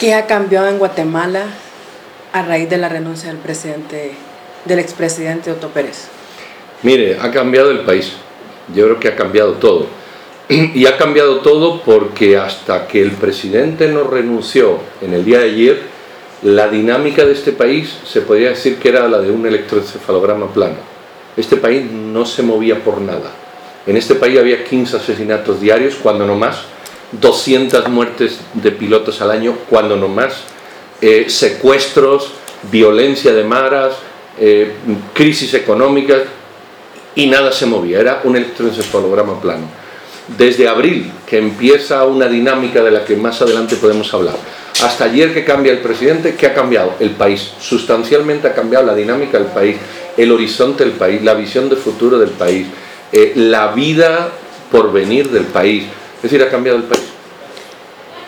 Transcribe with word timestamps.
¿Qué 0.00 0.14
ha 0.14 0.26
cambiado 0.26 0.66
en 0.68 0.78
Guatemala 0.78 1.44
a 2.32 2.40
raíz 2.40 2.70
de 2.70 2.78
la 2.78 2.88
renuncia 2.88 3.28
del 3.28 3.36
presidente, 3.36 4.12
del 4.64 4.78
expresidente 4.78 5.52
Otto 5.52 5.68
Pérez? 5.68 6.08
Mire, 6.82 7.18
ha 7.20 7.30
cambiado 7.30 7.70
el 7.70 7.80
país. 7.80 8.14
Yo 8.74 8.84
creo 8.86 8.98
que 8.98 9.08
ha 9.08 9.14
cambiado 9.14 9.52
todo. 9.56 9.88
Y 10.48 10.86
ha 10.86 10.96
cambiado 10.96 11.40
todo 11.40 11.82
porque 11.82 12.38
hasta 12.38 12.88
que 12.88 13.02
el 13.02 13.10
presidente 13.10 13.88
no 13.88 14.04
renunció 14.04 14.78
en 15.02 15.12
el 15.12 15.22
día 15.22 15.40
de 15.40 15.50
ayer, 15.50 15.82
la 16.44 16.68
dinámica 16.68 17.26
de 17.26 17.34
este 17.34 17.52
país 17.52 17.94
se 18.06 18.22
podría 18.22 18.48
decir 18.48 18.78
que 18.78 18.88
era 18.88 19.06
la 19.06 19.18
de 19.18 19.30
un 19.30 19.44
electroencefalograma 19.44 20.46
plano. 20.46 20.76
Este 21.36 21.58
país 21.58 21.84
no 21.92 22.24
se 22.24 22.42
movía 22.42 22.82
por 22.82 23.02
nada. 23.02 23.32
En 23.86 23.98
este 23.98 24.14
país 24.14 24.38
había 24.38 24.64
15 24.64 24.96
asesinatos 24.96 25.60
diarios, 25.60 25.96
cuando 26.02 26.26
no 26.26 26.36
más, 26.36 26.64
200 27.12 27.88
muertes 27.88 28.40
de 28.54 28.70
pilotos 28.70 29.20
al 29.20 29.30
año, 29.30 29.56
cuando 29.68 29.96
no 29.96 30.08
más, 30.08 30.34
eh, 31.00 31.26
secuestros, 31.28 32.30
violencia 32.70 33.32
de 33.32 33.44
maras, 33.44 33.94
eh, 34.38 34.72
crisis 35.14 35.54
económicas, 35.54 36.22
y 37.14 37.26
nada 37.26 37.52
se 37.52 37.66
movía, 37.66 38.00
era 38.00 38.20
un 38.24 38.36
electroencefalograma 38.36 39.40
plano. 39.40 39.64
Desde 40.38 40.68
abril, 40.68 41.10
que 41.26 41.38
empieza 41.38 42.04
una 42.04 42.28
dinámica 42.28 42.82
de 42.84 42.92
la 42.92 43.04
que 43.04 43.16
más 43.16 43.42
adelante 43.42 43.76
podemos 43.76 44.12
hablar, 44.14 44.36
hasta 44.82 45.04
ayer 45.04 45.34
que 45.34 45.44
cambia 45.44 45.72
el 45.72 45.80
presidente, 45.80 46.36
¿qué 46.36 46.46
ha 46.46 46.54
cambiado? 46.54 46.94
El 47.00 47.10
país. 47.10 47.50
Sustancialmente 47.60 48.48
ha 48.48 48.54
cambiado 48.54 48.86
la 48.86 48.94
dinámica 48.94 49.38
del 49.38 49.48
país, 49.48 49.76
el 50.16 50.30
horizonte 50.32 50.84
del 50.84 50.94
país, 50.94 51.22
la 51.22 51.34
visión 51.34 51.68
de 51.68 51.76
futuro 51.76 52.18
del 52.18 52.30
país, 52.30 52.66
eh, 53.12 53.32
la 53.34 53.72
vida 53.72 54.30
por 54.70 54.92
venir 54.92 55.28
del 55.30 55.44
país. 55.44 55.84
Es 56.22 56.30
decir, 56.30 56.42
ha 56.42 56.50
cambiado 56.50 56.78
el 56.78 56.84
país. 56.84 57.04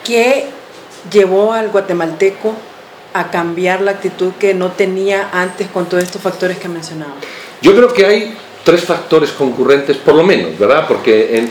¿Qué 0.05 0.47
llevó 1.11 1.53
al 1.53 1.69
guatemalteco 1.69 2.55
a 3.13 3.31
cambiar 3.31 3.83
la 3.83 3.93
actitud 3.93 4.33
que 4.39 4.55
no 4.55 4.71
tenía 4.73 5.29
antes 5.33 5.69
con 5.69 5.87
todos 5.87 6.03
estos 6.03 6.23
factores 6.23 6.59
que 6.59 6.69
mencionaba? 6.69 7.13
Yo 7.61 7.75
creo 7.77 7.93
que 7.93 8.07
hay 8.07 8.35
tres 8.65 8.85
factores 8.85 9.31
concurrentes, 9.33 9.97
por 9.99 10.15
lo 10.15 10.23
menos, 10.23 10.59
¿verdad? 10.59 10.87
Porque 10.89 11.37
en, 11.37 11.51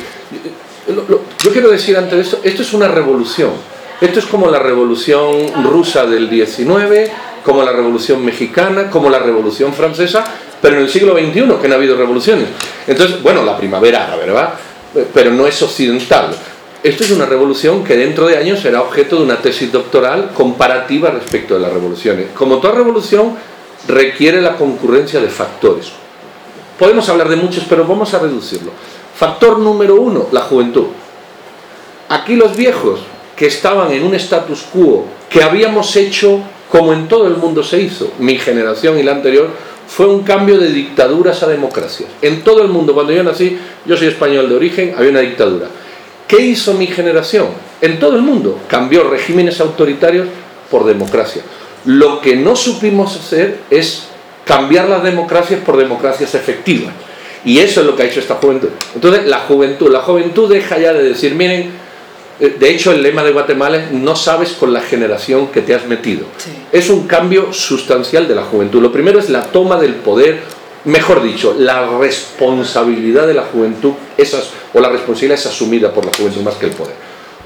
yo 1.44 1.52
quiero 1.52 1.70
decir 1.70 1.98
antes 1.98 2.14
de 2.14 2.22
esto, 2.22 2.40
esto 2.44 2.62
es 2.62 2.74
una 2.74 2.88
revolución. 2.88 3.52
Esto 4.00 4.20
es 4.20 4.26
como 4.26 4.50
la 4.50 4.60
revolución 4.60 5.64
rusa 5.64 6.06
del 6.08 6.28
19, 6.30 7.12
como 7.46 7.64
la 7.64 7.72
revolución 7.72 8.26
mexicana, 8.26 8.90
como 8.90 9.10
la 9.10 9.20
revolución 9.20 9.74
francesa, 9.74 10.26
pero 10.62 10.78
en 10.78 10.84
el 10.84 10.90
siglo 10.90 11.14
XXI, 11.14 11.56
que 11.62 11.68
no 11.68 11.76
ha 11.76 11.78
habido 11.78 11.96
revoluciones. 11.96 12.48
Entonces, 12.88 13.22
bueno, 13.22 13.44
la 13.44 13.58
primavera 13.58 14.06
árabe, 14.06 14.26
¿verdad? 14.26 14.54
Pero 15.14 15.32
no 15.32 15.48
es 15.48 15.62
occidental. 15.62 16.36
Esto 16.84 17.04
es 17.04 17.12
una 17.12 17.26
revolución 17.26 17.84
que 17.84 17.96
dentro 17.96 18.28
de 18.28 18.38
años 18.38 18.60
será 18.60 18.82
objeto 18.82 19.18
de 19.18 19.24
una 19.24 19.38
tesis 19.38 19.72
doctoral 19.72 20.32
comparativa 20.34 21.12
respecto 21.12 21.54
de 21.54 21.60
las 21.62 21.72
revoluciones. 21.72 22.28
Como 22.34 22.58
toda 22.58 22.74
revolución, 22.74 23.36
requiere 23.88 24.42
la 24.42 24.56
concurrencia 24.56 25.22
de 25.22 25.30
factores. 25.30 25.92
Podemos 26.80 27.08
hablar 27.10 27.30
de 27.30 27.36
muchos, 27.36 27.66
pero 27.70 27.86
vamos 27.86 28.14
a 28.14 28.20
reducirlo. 28.20 28.72
Factor 29.16 29.60
número 29.60 29.96
uno, 30.02 30.28
la 30.32 30.42
juventud. 30.42 30.88
Aquí 32.10 32.36
los 32.36 32.58
viejos 32.58 33.02
que 33.36 33.46
estaban 33.46 33.92
en 33.92 34.04
un 34.04 34.16
status 34.16 34.64
quo 34.74 35.06
que 35.30 35.44
habíamos 35.44 35.96
hecho 35.96 36.42
como 36.72 36.94
en 36.94 37.08
todo 37.08 37.28
el 37.28 37.36
mundo 37.36 37.64
se 37.64 37.82
hizo, 37.82 38.12
mi 38.18 38.38
generación 38.38 38.98
y 38.98 39.04
la 39.04 39.12
anterior, 39.12 39.50
fue 39.92 40.08
un 40.08 40.24
cambio 40.24 40.58
de 40.58 40.72
dictaduras 40.72 41.44
a 41.44 41.48
democracias. 41.48 42.10
En 42.22 42.44
todo 42.44 42.62
el 42.62 42.70
mundo, 42.70 42.94
cuando 42.94 43.12
yo 43.12 43.24
nací, 43.24 43.58
yo 43.86 43.98
soy 43.98 44.08
español 44.08 44.48
de 44.48 44.56
origen, 44.56 44.94
había 44.98 45.10
una 45.10 45.20
dictadura. 45.20 45.68
¿Qué 46.30 46.42
hizo 46.42 46.76
mi 46.76 46.88
generación? 46.88 47.48
En 47.82 48.00
todo 48.00 48.16
el 48.16 48.22
mundo 48.22 48.58
cambió 48.70 49.04
regímenes 49.04 49.60
autoritarios 49.60 50.30
por 50.70 50.86
democracia. 50.86 51.42
Lo 51.84 52.22
que 52.22 52.38
no 52.38 52.56
supimos 52.56 53.18
hacer 53.18 53.60
es 53.70 54.04
cambiar 54.46 54.88
las 54.88 55.04
democracias 55.04 55.60
por 55.60 55.76
democracias 55.76 56.36
efectivas. 56.36 56.94
Y 57.44 57.60
eso 57.60 57.82
es 57.82 57.86
lo 57.86 57.94
que 57.94 58.04
ha 58.04 58.06
hecho 58.06 58.22
esta 58.22 58.36
juventud. 58.36 58.70
Entonces, 58.96 59.26
la 59.26 59.40
juventud, 59.40 59.92
la 59.92 60.04
juventud 60.04 60.50
deja 60.50 60.78
ya 60.78 60.94
de 60.94 61.04
decir, 61.04 61.36
miren, 61.36 61.70
de 62.50 62.70
hecho 62.72 62.92
el 62.92 63.04
lema 63.04 63.24
de 63.24 63.32
Guatemala 63.32 63.78
es 63.78 63.92
no 63.92 64.16
sabes 64.16 64.54
con 64.54 64.74
la 64.74 64.82
generación 64.82 65.48
que 65.50 65.62
te 65.62 65.76
has 65.76 65.86
metido. 65.86 66.26
Es 66.72 66.90
un 66.90 67.06
cambio 67.06 67.54
sustancial 67.54 68.28
de 68.28 68.34
la 68.34 68.44
juventud. 68.44 68.82
Lo 68.82 68.92
primero 68.92 69.20
es 69.20 69.30
la 69.30 69.44
toma 69.44 69.78
del 69.78 69.94
poder, 69.96 70.40
mejor 70.86 71.22
dicho, 71.22 71.56
la 71.58 72.00
responsabilidad 72.00 73.28
de 73.28 73.36
la 73.36 73.44
juventud, 73.44 73.94
esas, 74.18 74.50
o 74.74 74.80
la 74.80 74.90
responsabilidad 74.90 75.38
es 75.38 75.46
asumida 75.46 75.94
por 75.94 76.04
la 76.04 76.12
juventud 76.18 76.42
más 76.42 76.56
que 76.56 76.66
el 76.66 76.72
poder. 76.72 76.96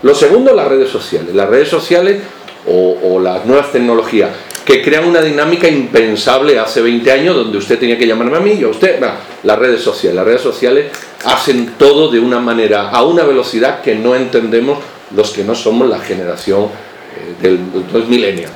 Lo 0.01 0.15
segundo, 0.15 0.53
las 0.53 0.67
redes 0.69 0.89
sociales. 0.89 1.35
Las 1.35 1.49
redes 1.49 1.67
sociales 1.67 2.21
o, 2.65 2.97
o 3.03 3.19
las 3.19 3.45
nuevas 3.45 3.71
tecnologías 3.73 4.29
que 4.65 4.81
crean 4.81 5.05
una 5.05 5.21
dinámica 5.21 5.67
impensable 5.67 6.57
hace 6.57 6.81
20 6.81 7.11
años, 7.11 7.35
donde 7.35 7.59
usted 7.59 7.77
tenía 7.77 7.99
que 7.99 8.07
llamarme 8.07 8.37
a 8.37 8.39
mí 8.39 8.53
y 8.53 8.63
a 8.63 8.67
usted. 8.67 8.99
las 9.43 9.59
redes 9.59 9.81
sociales. 9.81 10.15
Las 10.15 10.25
redes 10.25 10.41
sociales 10.41 10.87
hacen 11.23 11.75
todo 11.77 12.09
de 12.09 12.19
una 12.19 12.39
manera, 12.39 12.89
a 12.89 13.03
una 13.03 13.23
velocidad 13.23 13.81
que 13.81 13.93
no 13.93 14.15
entendemos 14.15 14.79
los 15.15 15.31
que 15.31 15.43
no 15.43 15.53
somos 15.53 15.87
la 15.87 15.99
generación 15.99 16.63
eh, 16.63 17.43
del, 17.43 17.59
del 17.93 18.05
milenio. 18.07 18.49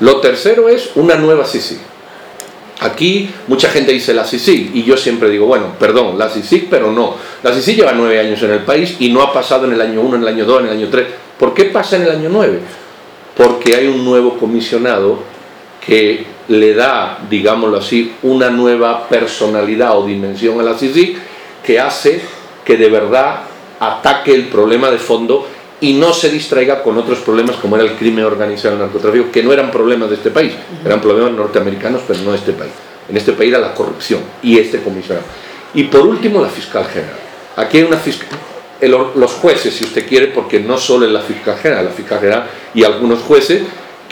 Lo 0.00 0.20
tercero 0.20 0.68
es 0.68 0.90
una 0.96 1.14
nueva 1.14 1.46
CICI. 1.46 1.78
Aquí 2.80 3.30
mucha 3.46 3.70
gente 3.70 3.92
dice 3.92 4.12
la 4.12 4.24
CICI 4.24 4.72
y 4.74 4.82
yo 4.82 4.98
siempre 4.98 5.30
digo, 5.30 5.46
bueno, 5.46 5.76
perdón, 5.78 6.18
la 6.18 6.28
CICI, 6.28 6.66
pero 6.68 6.92
no. 6.92 7.16
La 7.42 7.54
CICI 7.54 7.76
lleva 7.76 7.92
nueve 7.92 8.20
años 8.20 8.42
en 8.42 8.50
el 8.50 8.60
país 8.64 8.96
y 8.98 9.08
no 9.08 9.22
ha 9.22 9.32
pasado 9.32 9.64
en 9.64 9.72
el 9.72 9.80
año 9.80 10.02
1, 10.02 10.16
en 10.16 10.22
el 10.22 10.28
año 10.28 10.44
2, 10.44 10.60
en 10.60 10.66
el 10.66 10.72
año 10.72 10.88
3. 10.90 11.06
¿Por 11.38 11.54
qué 11.54 11.64
pasa 11.66 11.96
en 11.96 12.02
el 12.02 12.10
año 12.10 12.28
9? 12.30 12.58
Porque 13.34 13.76
hay 13.76 13.86
un 13.86 14.04
nuevo 14.04 14.36
comisionado 14.36 15.33
que 15.86 16.24
le 16.48 16.74
da, 16.74 17.18
digámoslo 17.28 17.78
así, 17.78 18.14
una 18.22 18.50
nueva 18.50 19.08
personalidad 19.08 19.98
o 19.98 20.06
dimensión 20.06 20.60
a 20.60 20.62
la 20.62 20.74
CICIC 20.74 21.16
que 21.64 21.80
hace 21.80 22.20
que 22.64 22.76
de 22.76 22.88
verdad 22.88 23.40
ataque 23.80 24.34
el 24.34 24.48
problema 24.48 24.90
de 24.90 24.98
fondo 24.98 25.46
y 25.80 25.92
no 25.94 26.12
se 26.12 26.30
distraiga 26.30 26.82
con 26.82 26.96
otros 26.96 27.18
problemas 27.18 27.56
como 27.56 27.76
era 27.76 27.84
el 27.84 27.92
crimen 27.92 28.24
organizado 28.24 28.74
el 28.74 28.80
narcotráfico, 28.80 29.30
que 29.30 29.42
no 29.42 29.52
eran 29.52 29.70
problemas 29.70 30.08
de 30.08 30.16
este 30.16 30.30
país, 30.30 30.52
eran 30.84 31.00
problemas 31.00 31.32
norteamericanos, 31.32 32.02
pero 32.06 32.20
no 32.20 32.30
de 32.30 32.38
este 32.38 32.52
país. 32.52 32.72
En 33.08 33.16
este 33.16 33.32
país 33.32 33.50
era 33.50 33.58
la 33.60 33.74
corrupción 33.74 34.20
y 34.42 34.58
este 34.58 34.80
comisionado. 34.80 35.26
Y 35.74 35.84
por 35.84 36.06
último, 36.06 36.40
la 36.40 36.48
fiscal 36.48 36.86
general. 36.86 37.18
Aquí 37.56 37.78
hay 37.78 37.84
una 37.84 37.98
fiscal, 37.98 38.38
los 38.80 39.32
jueces, 39.32 39.74
si 39.74 39.84
usted 39.84 40.08
quiere, 40.08 40.28
porque 40.28 40.60
no 40.60 40.78
solo 40.78 41.04
es 41.04 41.12
la 41.12 41.20
fiscal 41.20 41.56
general, 41.58 41.86
la 41.86 41.90
fiscal 41.90 42.18
general 42.18 42.46
y 42.72 42.84
algunos 42.84 43.20
jueces 43.20 43.62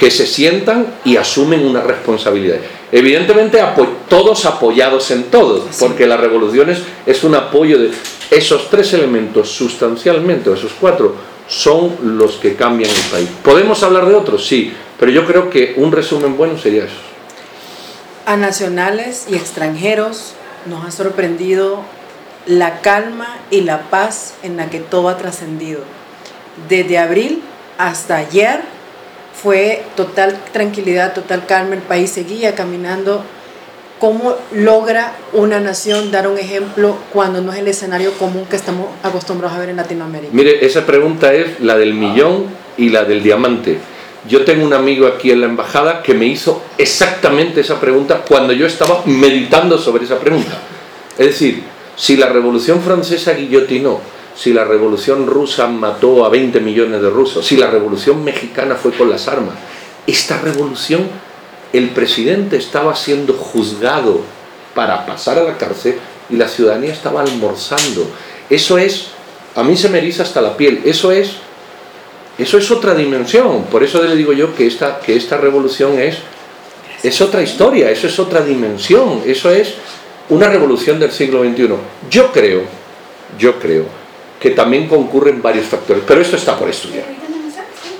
que 0.02 0.10
se 0.10 0.26
sientan 0.26 0.94
y 1.04 1.16
asumen 1.16 1.64
una 1.64 1.80
responsabilidad. 1.80 2.56
Evidentemente 2.90 3.62
todos 4.08 4.46
apoyados 4.46 5.12
en 5.12 5.30
todos, 5.30 5.76
porque 5.78 6.08
la 6.08 6.16
revolución 6.16 6.74
es, 7.06 7.22
un 7.22 7.36
apoyo 7.36 7.78
de 7.78 7.92
esos 8.28 8.68
tres 8.68 8.92
elementos 8.94 9.52
sustancialmente, 9.52 10.50
o 10.50 10.54
esos 10.54 10.72
cuatro, 10.80 11.14
son 11.46 12.18
los 12.18 12.34
que 12.34 12.56
cambian 12.56 12.90
el 12.90 13.10
país. 13.12 13.28
¿Podemos 13.44 13.84
hablar 13.84 14.06
de 14.06 14.16
otros? 14.16 14.44
Sí, 14.44 14.72
pero 14.98 15.12
yo 15.12 15.24
creo 15.24 15.48
que 15.48 15.74
un 15.76 15.92
resumen 15.92 16.36
bueno 16.36 16.58
sería 16.58 16.86
eso. 16.86 16.96
A 18.26 18.36
nacionales 18.36 19.26
y 19.30 19.36
extranjeros 19.36 20.32
nos 20.66 20.84
ha 20.84 20.90
sorprendido 20.90 21.80
la 22.46 22.80
calma 22.80 23.36
y 23.52 23.60
la 23.60 23.82
paz 23.82 24.34
en 24.42 24.56
la 24.56 24.69
que 24.69 24.80
todo 24.80 25.08
ha 25.08 25.16
trascendido. 25.16 25.82
Desde 26.69 26.98
abril 26.98 27.44
hasta 27.78 28.16
ayer 28.16 28.81
fue 29.34 29.82
total 29.96 30.38
tranquilidad, 30.52 31.14
total 31.14 31.46
calma, 31.46 31.75
el 31.75 31.82
país 31.82 32.11
seguía 32.11 32.55
caminando. 32.55 33.25
¿Cómo 33.99 34.34
logra 34.52 35.14
una 35.32 35.61
nación 35.61 36.11
dar 36.11 36.26
un 36.26 36.37
ejemplo 36.37 36.96
cuando 37.12 37.40
no 37.40 37.52
es 37.52 37.61
el 37.61 37.69
escenario 37.69 38.12
común 38.14 38.46
que 38.50 38.56
estamos 38.56 38.88
acostumbrados 39.02 39.56
a 39.56 39.61
ver 39.61 39.69
en 39.69 39.76
Latinoamérica? 39.76 40.32
Mire, 40.32 40.67
esa 40.67 40.84
pregunta 40.84 41.32
es 41.32 41.61
la 41.61 41.76
del 41.76 41.94
millón 41.94 42.46
y 42.76 42.88
la 42.88 43.05
del 43.05 43.23
diamante. 43.23 43.79
Yo 44.29 44.44
tengo 44.44 44.64
un 44.64 44.73
amigo 44.73 45.06
aquí 45.06 45.31
en 45.31 45.40
la 45.40 45.46
embajada 45.46 46.02
que 46.02 46.14
me 46.14 46.26
hizo 46.26 46.62
exactamente 46.79 47.61
esa 47.61 47.81
pregunta 47.81 48.23
cuando 48.26 48.52
yo 48.52 48.67
estaba 48.67 49.02
meditando 49.05 49.79
sobre 49.79 50.05
esa 50.05 50.19
pregunta. 50.19 50.58
Es 51.19 51.26
decir, 51.26 51.62
si 51.96 52.17
la 52.17 52.29
Revolución 52.29 52.81
Francesa 52.82 53.34
guillotinó 53.34 54.00
si 54.34 54.52
la 54.52 54.64
revolución 54.64 55.26
rusa 55.26 55.67
mató 55.67 56.25
a 56.25 56.29
20 56.29 56.61
millones 56.61 57.02
de 57.02 57.11
rusos, 57.11 57.46
si 57.46 57.56
la 57.56 57.69
revolución 57.69 58.25
mexicana 58.25 58.75
fue 58.75 58.93
con 58.93 59.11
las 59.11 59.29
armas. 59.29 59.55
Esta 60.06 60.40
revolución, 60.40 61.06
el 61.73 61.90
presidente 61.90 62.56
estaba 62.56 62.96
siendo 62.96 63.34
juzgado 63.34 64.20
para 64.75 65.06
pasar 65.06 65.38
a 65.38 65.44
la 65.44 65.58
cárcel 65.58 65.96
y 66.31 66.37
la 66.37 66.49
ciudadanía 66.49 66.93
estaba 66.93 67.23
almorzando. 67.23 68.06
Eso 68.49 68.79
es, 68.79 69.08
a 69.55 69.62
mí 69.62 69.76
se 69.76 69.88
me 69.88 69.99
eriza 69.99 70.23
hasta 70.23 70.40
la 70.40 70.56
piel, 70.56 70.81
eso 70.84 71.12
es, 71.12 71.32
eso 72.38 72.58
es 72.58 72.70
otra 72.70 72.94
dimensión. 72.94 73.64
Por 73.64 73.84
eso 73.84 74.02
le 74.02 74.17
digo 74.17 74.32
yo 74.32 74.55
que 74.55 74.67
esta, 74.67 75.00
que 75.00 75.14
esta 75.14 75.37
revolución 75.37 75.99
es, 75.99 76.17
es 77.02 77.20
otra 77.20 77.43
historia, 77.43 77.90
eso 77.90 78.06
es 78.06 78.19
otra 78.19 78.40
dimensión, 78.40 79.23
eso 79.26 79.50
es 79.50 79.75
una 80.31 80.49
revolución 80.49 80.99
del 80.99 81.12
siglo 81.12 81.44
XXI. 81.44 81.69
Yo 82.11 82.32
creo, 82.32 82.62
yo 83.38 83.58
creo 83.58 84.01
que 84.43 84.50
también 84.50 84.89
concurren 84.89 85.41
varios 85.41 85.67
factores, 85.67 86.03
pero 86.05 86.21
esto 86.21 86.35
está 86.35 86.59
por 86.59 86.69
estudiar. 86.69 87.05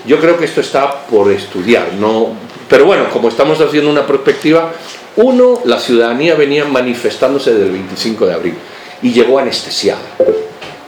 Yo 0.05 0.19
creo 0.19 0.37
que 0.37 0.43
esto 0.43 0.59
está 0.59 1.05
por 1.05 1.31
estudiar, 1.31 1.93
¿no? 1.93 2.35
Pero 2.67 2.85
bueno, 2.85 3.09
como 3.09 3.29
estamos 3.29 3.61
haciendo 3.61 3.89
una 3.89 4.05
perspectiva, 4.05 4.73
uno, 5.15 5.61
la 5.63 5.79
ciudadanía 5.79 6.35
venía 6.35 6.65
manifestándose 6.65 7.53
desde 7.53 7.67
el 7.67 7.71
25 7.71 8.25
de 8.25 8.33
abril 8.33 8.55
y 9.01 9.13
llegó 9.13 9.39
anestesiada. 9.39 10.01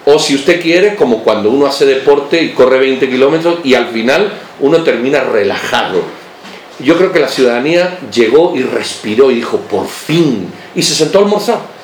O 0.03 0.19
si 0.19 0.35
usted 0.35 0.61
quiere, 0.61 0.95
como 0.95 1.23
cuando 1.23 1.49
uno 1.49 1.67
hace 1.67 1.85
deporte 1.85 2.43
y 2.43 2.49
corre 2.49 2.77
20 2.79 3.09
kilómetros 3.09 3.59
y 3.63 3.75
al 3.75 3.87
final 3.87 4.33
uno 4.59 4.83
termina 4.83 5.21
relajado. 5.21 6.01
Yo 6.79 6.97
creo 6.97 7.13
que 7.13 7.21
la 7.21 7.29
ciudadanía 7.29 7.97
llegó 8.13 8.53
y 8.57 8.61
respiró 8.61 9.31
y 9.31 9.35
dijo, 9.35 9.59
por 9.59 9.87
fin, 9.87 10.51
y 10.75 10.83
se 10.83 10.93
sentó 10.93 11.19
a 11.19 11.21
almorzar. 11.21 11.74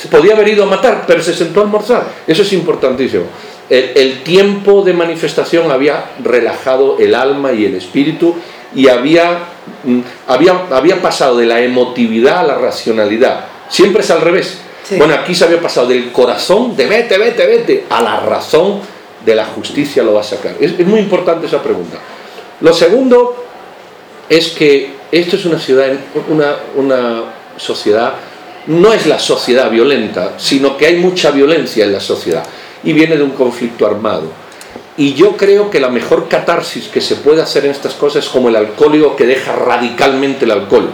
Se 0.00 0.08
podía 0.08 0.32
haber 0.32 0.48
ido 0.48 0.64
a 0.64 0.66
matar, 0.66 1.04
pero 1.06 1.22
se 1.22 1.34
sentó 1.34 1.60
a 1.60 1.64
almorzar. 1.64 2.06
Eso 2.26 2.40
es 2.40 2.52
importantísimo. 2.54 3.24
El, 3.68 4.22
tiempo 4.22 4.82
de 4.82 4.94
manifestación 4.94 5.70
había 5.70 6.12
relajado 6.24 6.96
el 6.98 7.14
alma 7.14 7.52
y 7.52 7.66
el 7.66 7.74
espíritu 7.74 8.34
y 8.74 8.88
había, 8.88 9.40
mm, 9.84 10.00
había, 10.26 10.62
había 10.70 11.02
pasado 11.02 11.36
de 11.36 11.44
la 11.44 11.60
emotividad 11.60 12.38
a 12.38 12.42
la 12.44 12.54
racionalidad. 12.54 13.44
Siempre 13.68 14.02
es 14.02 14.10
al 14.10 14.22
revés. 14.22 14.58
Bueno, 14.96 15.14
aquí 15.14 15.34
se 15.34 15.44
había 15.44 15.60
pasado 15.60 15.86
del 15.86 16.10
corazón 16.10 16.74
de 16.74 16.86
vete, 16.86 17.18
vete, 17.18 17.46
vete, 17.46 17.84
a 17.90 18.00
la 18.02 18.20
razón 18.20 18.80
de 19.24 19.34
la 19.34 19.44
justicia 19.44 20.02
lo 20.02 20.14
va 20.14 20.22
a 20.22 20.24
sacar. 20.24 20.54
Es, 20.58 20.72
es 20.78 20.86
muy 20.86 20.98
importante 20.98 21.46
esa 21.46 21.62
pregunta. 21.62 21.98
Lo 22.62 22.72
segundo 22.72 23.44
es 24.30 24.48
que 24.48 24.92
esto 25.12 25.36
es 25.36 25.44
una 25.44 25.58
ciudad, 25.58 25.92
una, 26.28 26.56
una 26.74 27.22
sociedad 27.56 28.14
no 28.66 28.92
es 28.92 29.06
la 29.06 29.18
sociedad 29.18 29.70
violenta, 29.70 30.34
sino 30.36 30.76
que 30.76 30.86
hay 30.86 30.96
mucha 30.96 31.30
violencia 31.30 31.84
en 31.84 31.92
la 31.92 32.00
sociedad 32.00 32.44
y 32.84 32.92
viene 32.92 33.16
de 33.16 33.22
un 33.22 33.30
conflicto 33.30 33.86
armado. 33.86 34.24
Y 34.96 35.14
yo 35.14 35.36
creo 35.36 35.70
que 35.70 35.80
la 35.80 35.88
mejor 35.88 36.28
catarsis 36.28 36.88
que 36.88 37.00
se 37.00 37.16
puede 37.16 37.40
hacer 37.40 37.64
en 37.64 37.70
estas 37.70 37.94
cosas 37.94 38.24
es 38.24 38.30
como 38.30 38.48
el 38.48 38.56
alcohólico 38.56 39.16
que 39.16 39.26
deja 39.26 39.52
radicalmente 39.52 40.44
el 40.44 40.50
alcohol 40.50 40.90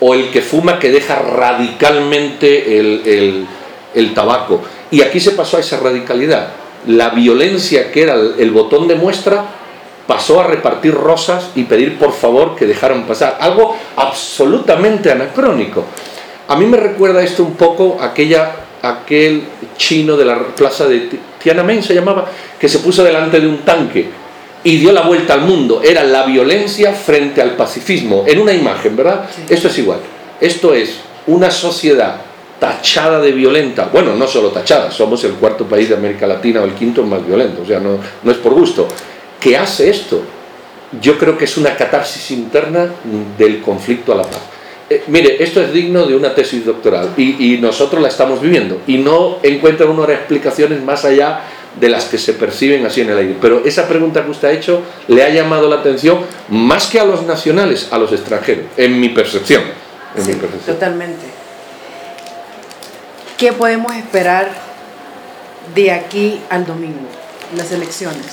o 0.00 0.14
el 0.14 0.30
que 0.30 0.40
fuma 0.40 0.78
que 0.78 0.90
deja 0.90 1.16
radicalmente 1.16 2.78
el, 2.78 3.46
el, 3.94 4.14
tabaco. 4.14 4.60
Y 4.90 5.02
aquí 5.02 5.20
se 5.20 5.32
pasó 5.32 5.58
a 5.58 5.60
esa 5.60 5.78
radicalidad. 5.78 6.48
La 6.86 7.10
violencia 7.10 7.92
que 7.92 8.02
era 8.02 8.14
el, 8.14 8.50
botón 8.50 8.88
de 8.88 8.96
muestra 8.96 9.44
pasó 10.06 10.40
a 10.40 10.46
repartir 10.46 10.92
rosas 10.94 11.50
y 11.54 11.64
pedir 11.64 11.98
por 11.98 12.12
favor 12.12 12.56
que 12.56 12.66
dejaran 12.66 13.06
pasar. 13.06 13.38
Algo 13.40 13.76
absolutamente 13.96 15.12
anacrónico. 15.12 15.84
A 16.48 16.56
mí 16.56 16.66
me 16.66 16.76
recuerda 16.76 17.22
esto 17.22 17.44
un 17.44 17.54
poco 17.54 17.98
aquella, 18.00 18.52
aquel 18.82 19.44
chino 19.76 20.16
de 20.16 20.24
la 20.24 20.38
plaza 20.48 20.86
de 20.86 21.08
Tiananmen, 21.42 21.82
se 21.82 21.94
llamaba, 21.94 22.26
que 22.58 22.68
se 22.68 22.78
puso 22.78 23.04
delante 23.04 23.40
de 23.40 23.46
un 23.46 23.58
tanque 23.58 24.08
y 24.64 24.76
dio 24.76 24.92
la 24.92 25.02
vuelta 25.02 25.34
al 25.34 25.42
mundo. 25.42 25.80
Era 25.82 26.04
la 26.04 26.24
violencia 26.24 26.92
frente 26.92 27.40
al 27.40 27.56
pacifismo, 27.56 28.24
en 28.26 28.40
una 28.40 28.52
imagen, 28.52 28.96
¿verdad? 28.96 29.28
Esto 29.48 29.68
es 29.68 29.78
igual. 29.78 30.00
Esto 30.40 30.74
es 30.74 30.96
una 31.26 31.50
sociedad 31.50 32.16
tachada 32.58 33.20
de 33.20 33.32
violenta, 33.32 33.88
bueno, 33.92 34.14
no 34.14 34.28
solo 34.28 34.50
tachada, 34.50 34.88
somos 34.92 35.24
el 35.24 35.32
cuarto 35.32 35.64
país 35.64 35.88
de 35.88 35.96
América 35.96 36.28
Latina 36.28 36.60
o 36.60 36.64
el 36.64 36.74
quinto 36.74 37.02
más 37.02 37.26
violento, 37.26 37.62
o 37.62 37.66
sea, 37.66 37.80
no, 37.80 37.98
no 38.22 38.30
es 38.30 38.38
por 38.38 38.54
gusto, 38.54 38.86
¿Qué 39.42 39.56
hace 39.56 39.90
esto. 39.90 40.22
Yo 41.00 41.18
creo 41.18 41.36
que 41.36 41.46
es 41.46 41.56
una 41.56 41.76
catarsis 41.76 42.30
interna 42.30 42.88
del 43.36 43.60
conflicto 43.60 44.12
a 44.12 44.16
la 44.16 44.22
paz. 44.22 44.40
Eh, 44.92 45.02
mire, 45.06 45.42
esto 45.42 45.62
es 45.62 45.72
digno 45.72 46.04
de 46.04 46.14
una 46.14 46.34
tesis 46.34 46.66
doctoral 46.66 47.14
y, 47.16 47.56
nosotros 47.56 48.02
la 48.02 48.08
estamos 48.08 48.42
viviendo 48.42 48.82
y 48.86 48.98
no 48.98 49.38
encuentro 49.42 49.90
unas 49.90 50.10
explicaciones 50.10 50.82
más 50.82 51.06
allá 51.06 51.40
de 51.80 51.88
las 51.88 52.04
que 52.04 52.18
se 52.18 52.34
perciben 52.34 52.84
así 52.84 53.00
en 53.00 53.08
el 53.08 53.16
aire. 53.16 53.36
Pero 53.40 53.62
esa 53.64 53.88
pregunta 53.88 54.22
que 54.22 54.30
usted 54.30 54.48
ha 54.48 54.52
hecho 54.52 54.82
le 55.08 55.22
ha 55.22 55.30
llamado 55.30 55.70
la 55.70 55.76
atención 55.76 56.18
más 56.50 56.88
que 56.88 57.00
a 57.00 57.04
los 57.04 57.22
nacionales, 57.22 57.88
a 57.90 57.96
los 57.96 58.12
extranjeros, 58.12 58.66
en 58.76 59.00
mi 59.00 59.08
percepción. 59.08 59.62
En 60.14 60.26
mi 60.26 60.34
percepción. 60.34 60.76
Totalmente. 60.76 61.24
¿Qué 63.38 63.52
podemos 63.54 63.94
esperar 63.96 64.50
de 65.74 65.90
aquí 65.90 66.38
al 66.50 66.66
domingo, 66.66 67.08
las 67.56 67.72
elecciones? 67.72 68.26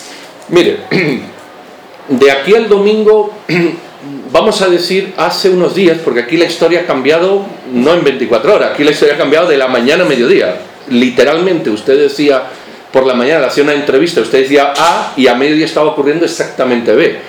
Mire, 0.49 0.79
de 2.09 2.31
aquí 2.31 2.53
al 2.53 2.67
domingo 2.67 3.33
vamos 4.31 4.61
a 4.61 4.69
decir, 4.69 5.13
hace 5.17 5.49
unos 5.49 5.75
días, 5.75 5.97
porque 6.03 6.21
aquí 6.21 6.37
la 6.37 6.45
historia 6.45 6.81
ha 6.81 6.85
cambiado 6.85 7.45
no 7.73 7.93
en 7.93 8.03
24 8.03 8.55
horas, 8.55 8.71
aquí 8.73 8.83
la 8.83 8.91
historia 8.91 9.15
ha 9.15 9.17
cambiado 9.17 9.47
de 9.47 9.57
la 9.57 9.67
mañana 9.67 10.03
a 10.03 10.07
mediodía. 10.07 10.57
Literalmente, 10.89 11.69
usted 11.69 11.97
decía, 11.99 12.43
por 12.91 13.05
la 13.05 13.13
mañana 13.13 13.47
hacía 13.47 13.63
una 13.63 13.73
entrevista, 13.73 14.21
usted 14.21 14.41
decía 14.41 14.73
A 14.77 15.13
y 15.15 15.27
a 15.27 15.35
mediodía 15.35 15.65
estaba 15.65 15.89
ocurriendo 15.89 16.25
exactamente 16.25 16.93
B. 16.93 17.19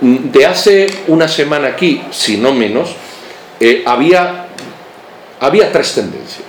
De 0.00 0.46
hace 0.46 0.86
una 1.08 1.28
semana 1.28 1.68
aquí, 1.68 2.02
si 2.10 2.36
no 2.36 2.52
menos, 2.52 2.94
eh, 3.60 3.82
había, 3.86 4.46
había 5.40 5.72
tres 5.72 5.94
tendencias. 5.94 6.42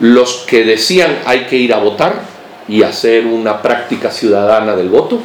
Los 0.00 0.44
que 0.48 0.64
decían 0.64 1.18
hay 1.26 1.44
que 1.44 1.56
ir 1.56 1.74
a 1.74 1.78
votar 1.78 2.22
y 2.66 2.82
hacer 2.82 3.26
una 3.26 3.60
práctica 3.60 4.10
ciudadana 4.10 4.74
del 4.74 4.88
voto, 4.88 5.20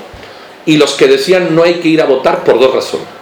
y 0.65 0.75
los 0.75 0.93
que 0.95 1.07
decían 1.07 1.55
no 1.55 1.63
hay 1.63 1.75
que 1.75 1.87
ir 1.87 2.01
a 2.01 2.05
votar 2.05 2.43
por 2.43 2.59
dos 2.59 2.73
razones 2.73 3.16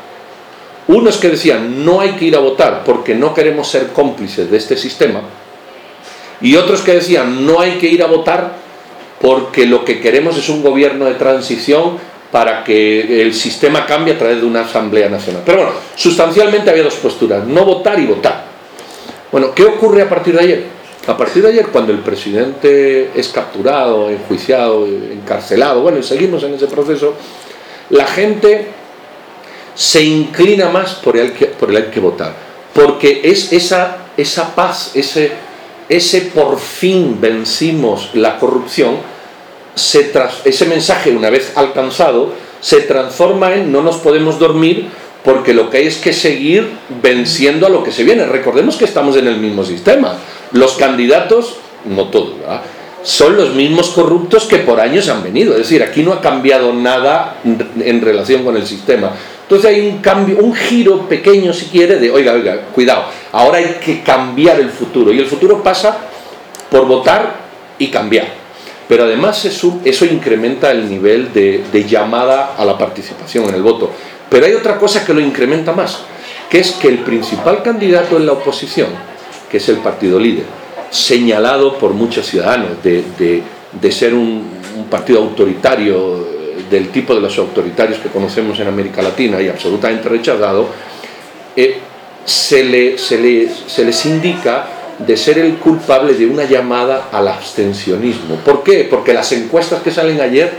unos 0.87 1.17
que 1.17 1.29
decían 1.29 1.83
no 1.83 2.01
hay 2.01 2.11
que 2.11 2.25
ir 2.25 2.35
a 2.35 2.39
votar 2.39 2.83
porque 2.83 3.15
no 3.15 3.33
queremos 3.33 3.69
ser 3.69 3.87
cómplices 3.87 4.49
de 4.49 4.57
este 4.57 4.77
sistema. 4.77 5.21
Y 6.41 6.55
otros 6.55 6.81
que 6.81 6.93
decían 6.93 7.45
no 7.45 7.59
hay 7.59 7.73
que 7.73 7.87
ir 7.87 8.03
a 8.03 8.07
votar 8.07 8.53
porque 9.21 9.65
lo 9.65 9.85
que 9.85 9.99
queremos 9.99 10.37
es 10.37 10.49
un 10.49 10.61
gobierno 10.61 11.05
de 11.05 11.15
transición 11.15 11.97
para 12.31 12.63
que 12.63 13.21
el 13.21 13.33
sistema 13.33 13.85
cambie 13.85 14.13
a 14.13 14.17
través 14.17 14.41
de 14.41 14.45
una 14.45 14.61
Asamblea 14.61 15.09
Nacional. 15.09 15.43
Pero 15.45 15.59
bueno, 15.59 15.71
sustancialmente 15.95 16.69
había 16.69 16.83
dos 16.83 16.95
posturas, 16.95 17.45
no 17.47 17.63
votar 17.63 17.99
y 17.99 18.05
votar. 18.05 18.45
Bueno, 19.31 19.53
¿qué 19.55 19.63
ocurre 19.63 20.01
a 20.01 20.09
partir 20.09 20.35
de 20.35 20.41
ayer? 20.41 20.63
A 21.07 21.15
partir 21.15 21.43
de 21.43 21.49
ayer, 21.49 21.67
cuando 21.67 21.91
el 21.91 21.99
presidente 21.99 23.11
es 23.15 23.29
capturado, 23.29 24.09
enjuiciado, 24.09 24.87
encarcelado, 24.87 25.81
bueno, 25.81 25.99
y 25.99 26.03
seguimos 26.03 26.43
en 26.43 26.55
ese 26.55 26.67
proceso, 26.67 27.13
la 27.91 28.05
gente 28.05 28.67
se 29.75 30.03
inclina 30.03 30.69
más 30.69 30.95
por 30.95 31.17
el 31.17 31.33
que, 31.33 31.47
por 31.47 31.73
el 31.73 31.89
que 31.91 31.99
votar. 31.99 32.33
Porque 32.73 33.21
es 33.23 33.53
esa, 33.53 33.97
esa 34.17 34.55
paz, 34.55 34.91
ese, 34.95 35.31
ese 35.89 36.21
por 36.21 36.59
fin 36.59 37.19
vencimos 37.21 38.09
la 38.13 38.39
corrupción, 38.39 38.97
se 39.75 40.11
ese 40.45 40.65
mensaje 40.65 41.11
una 41.11 41.29
vez 41.29 41.51
alcanzado 41.55 42.31
se 42.61 42.81
transforma 42.81 43.53
en 43.53 43.71
no 43.71 43.81
nos 43.81 43.97
podemos 43.97 44.39
dormir 44.39 44.87
porque 45.23 45.53
lo 45.53 45.69
que 45.69 45.77
hay 45.77 45.87
es 45.87 45.97
que 45.97 46.13
seguir 46.13 46.67
venciendo 47.01 47.67
a 47.67 47.69
lo 47.69 47.83
que 47.83 47.91
se 47.91 48.03
viene. 48.03 48.25
Recordemos 48.25 48.75
que 48.75 48.85
estamos 48.85 49.17
en 49.17 49.27
el 49.27 49.37
mismo 49.37 49.63
sistema. 49.63 50.15
Los 50.51 50.73
candidatos, 50.73 51.57
no 51.85 52.05
todos, 52.09 52.33
son 53.03 53.37
los 53.37 53.53
mismos 53.53 53.89
corruptos 53.89 54.45
que 54.45 54.57
por 54.57 54.79
años 54.79 55.09
han 55.09 55.23
venido. 55.23 55.53
Es 55.53 55.59
decir, 55.59 55.83
aquí 55.83 56.03
no 56.03 56.13
ha 56.13 56.21
cambiado 56.21 56.73
nada 56.73 57.39
en 57.43 58.01
relación 58.01 58.43
con 58.43 58.55
el 58.55 58.65
sistema. 58.65 59.11
Entonces 59.45 59.69
hay 59.69 59.87
un 59.87 59.99
cambio, 59.99 60.39
un 60.39 60.55
giro 60.55 61.07
pequeño 61.07 61.53
si 61.53 61.67
quiere 61.67 61.97
de, 61.97 62.09
oiga, 62.09 62.33
oiga, 62.33 62.61
cuidado, 62.73 63.05
ahora 63.31 63.59
hay 63.59 63.77
que 63.79 64.01
cambiar 64.01 64.59
el 64.59 64.71
futuro. 64.71 65.13
Y 65.13 65.19
el 65.19 65.27
futuro 65.27 65.61
pasa 65.61 65.97
por 66.71 66.87
votar 66.87 67.35
y 67.77 67.89
cambiar. 67.89 68.25
Pero 68.87 69.03
además 69.03 69.45
eso, 69.45 69.79
incrementa 70.09 70.71
el 70.71 70.89
nivel 70.89 71.31
de, 71.31 71.85
llamada 71.87 72.55
a 72.57 72.65
la 72.65 72.75
participación 72.75 73.47
en 73.49 73.55
el 73.55 73.61
voto. 73.61 73.91
Pero 74.29 74.47
hay 74.47 74.53
otra 74.53 74.79
cosa 74.79 75.05
que 75.05 75.13
lo 75.13 75.19
incrementa 75.19 75.73
más, 75.73 75.99
que 76.49 76.59
es 76.59 76.71
que 76.71 76.87
el 76.87 76.99
principal 76.99 77.61
candidato 77.61 78.17
en 78.17 78.25
la 78.25 78.31
oposición, 78.31 78.89
que 79.49 79.57
es 79.57 79.69
el 79.69 79.77
partido 79.77 80.19
líder, 80.19 80.45
señalado 80.89 81.77
por 81.77 81.93
muchos 81.93 82.25
ciudadanos 82.25 82.71
de, 82.83 83.43
ser 83.91 84.15
un, 84.15 84.43
un 84.75 84.85
partido 84.85 85.19
autoritario, 85.19 86.34
del 86.69 86.89
tipo 86.89 87.13
de 87.13 87.21
los 87.21 87.37
autoritarios 87.37 87.99
que 87.99 88.09
conocemos 88.09 88.59
en 88.59 88.67
América 88.67 89.01
Latina 89.01 89.41
y 89.41 89.47
absolutamente 89.47 90.09
rechazado, 90.09 90.67
eh, 91.55 91.77
se, 92.25 92.63
le, 92.63 92.97
se, 92.97 93.17
le, 93.17 93.49
se 93.67 93.85
les 93.85 94.05
indica 94.05 94.67
de 94.99 95.17
ser 95.17 95.39
el 95.39 95.55
culpable 95.55 96.13
de 96.13 96.25
una 96.25 96.45
llamada 96.45 97.09
al 97.11 97.27
abstencionismo. 97.27 98.35
¿Por 98.37 98.63
qué? 98.63 98.87
Porque 98.89 99.13
las 99.13 99.31
encuestas 99.31 99.81
que 99.81 99.91
salen 99.91 100.21
ayer 100.21 100.51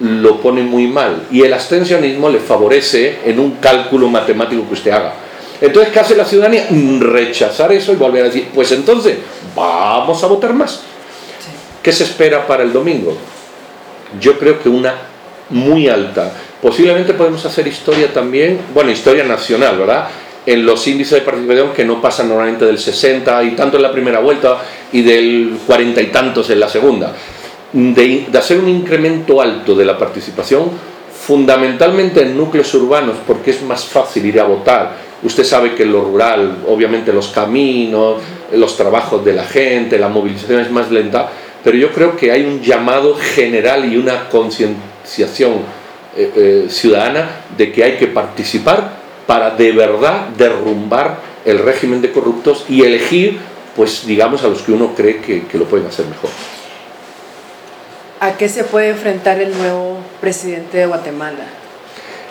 lo 0.00 0.40
ponen 0.40 0.66
muy 0.66 0.86
mal 0.86 1.26
y 1.30 1.42
el 1.42 1.52
abstencionismo 1.52 2.28
le 2.28 2.38
favorece 2.38 3.20
en 3.24 3.40
un 3.40 3.52
cálculo 3.52 4.08
matemático 4.08 4.66
que 4.66 4.74
usted 4.74 4.90
haga. 4.90 5.14
Entonces, 5.60 5.92
¿qué 5.92 6.00
hace 6.00 6.16
la 6.16 6.24
ciudadanía? 6.24 6.66
Rechazar 7.00 7.72
eso 7.72 7.92
y 7.92 7.96
volver 7.96 8.24
a 8.24 8.26
decir, 8.26 8.48
pues 8.54 8.70
entonces, 8.72 9.16
vamos 9.54 10.22
a 10.22 10.26
votar 10.26 10.52
más. 10.52 10.82
¿Qué 11.82 11.92
se 11.92 12.04
espera 12.04 12.46
para 12.46 12.62
el 12.62 12.72
domingo? 12.72 13.16
Yo 14.20 14.38
creo 14.38 14.60
que 14.62 14.68
una 14.68 14.94
muy 15.50 15.88
alta. 15.88 16.32
Posiblemente 16.60 17.14
podemos 17.14 17.44
hacer 17.44 17.66
historia 17.66 18.12
también, 18.12 18.58
bueno, 18.74 18.90
historia 18.90 19.24
nacional, 19.24 19.78
¿verdad? 19.78 20.08
En 20.44 20.64
los 20.64 20.86
índices 20.86 21.18
de 21.18 21.20
participación 21.20 21.72
que 21.72 21.84
no 21.84 22.00
pasan 22.00 22.28
normalmente 22.28 22.64
del 22.64 22.78
60 22.78 23.44
y 23.44 23.50
tanto 23.50 23.76
en 23.76 23.82
la 23.82 23.92
primera 23.92 24.20
vuelta 24.20 24.58
y 24.92 25.02
del 25.02 25.58
40 25.66 26.00
y 26.02 26.06
tantos 26.06 26.50
en 26.50 26.60
la 26.60 26.68
segunda. 26.68 27.12
De, 27.72 28.26
hacer 28.36 28.58
un 28.58 28.68
incremento 28.68 29.40
alto 29.40 29.74
de 29.74 29.84
la 29.84 29.98
participación 29.98 30.70
fundamentalmente 31.26 32.22
en 32.22 32.36
núcleos 32.36 32.72
urbanos 32.74 33.16
porque 33.26 33.50
es 33.50 33.62
más 33.62 33.84
fácil 33.84 34.24
ir 34.26 34.40
a 34.40 34.44
votar. 34.44 35.06
Usted 35.22 35.44
sabe 35.44 35.74
que 35.74 35.82
en 35.82 35.92
lo 35.92 36.02
rural, 36.02 36.58
obviamente 36.68 37.12
los 37.12 37.28
caminos, 37.28 38.22
los 38.52 38.76
trabajos 38.76 39.24
de 39.24 39.32
la 39.32 39.44
gente, 39.44 39.98
la 39.98 40.08
movilización 40.08 40.60
es 40.60 40.70
más 40.70 40.90
lenta, 40.90 41.30
pero 41.64 41.76
yo 41.76 41.90
creo 41.90 42.16
que 42.16 42.30
hay 42.30 42.44
un 42.44 42.62
llamado 42.62 43.16
general 43.16 43.92
y 43.92 43.96
una 43.96 44.28
concienciación 45.06 45.62
eh, 46.16 46.32
eh, 46.34 46.66
ciudadana 46.68 47.42
de 47.56 47.70
que 47.70 47.84
hay 47.84 47.96
que 47.96 48.08
participar 48.08 48.96
para 49.26 49.50
de 49.50 49.72
verdad 49.72 50.28
derrumbar 50.36 51.18
el 51.44 51.58
régimen 51.60 52.02
de 52.02 52.10
corruptos 52.10 52.64
y 52.68 52.82
elegir, 52.82 53.38
pues 53.76 54.06
digamos, 54.06 54.42
a 54.42 54.48
los 54.48 54.62
que 54.62 54.72
uno 54.72 54.94
cree 54.96 55.20
que, 55.20 55.46
que 55.46 55.58
lo 55.58 55.64
pueden 55.64 55.86
hacer 55.86 56.06
mejor. 56.06 56.30
¿A 58.18 58.36
qué 58.36 58.48
se 58.48 58.64
puede 58.64 58.88
enfrentar 58.90 59.40
el 59.40 59.56
nuevo 59.56 59.98
presidente 60.20 60.78
de 60.78 60.86
Guatemala? 60.86 61.44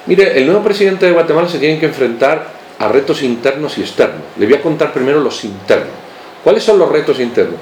Mire, 0.08 0.38
el 0.38 0.46
nuevo 0.46 0.64
presidente 0.64 1.06
de 1.06 1.12
Guatemala 1.14 1.48
se 1.48 1.60
tiene 1.60 1.80
que 1.80 1.86
enfrentar 1.86 2.48
a 2.80 2.88
retos 2.90 3.24
internos 3.24 3.78
y 3.78 3.82
externos. 3.82 4.22
Le 4.38 4.46
voy 4.46 4.56
a 4.56 4.62
contar 4.62 4.92
primero 4.92 5.22
los 5.22 5.44
internos. 5.46 5.94
¿Cuáles 6.44 6.64
son 6.64 6.78
los 6.78 6.92
retos 6.92 7.20
internos? 7.20 7.56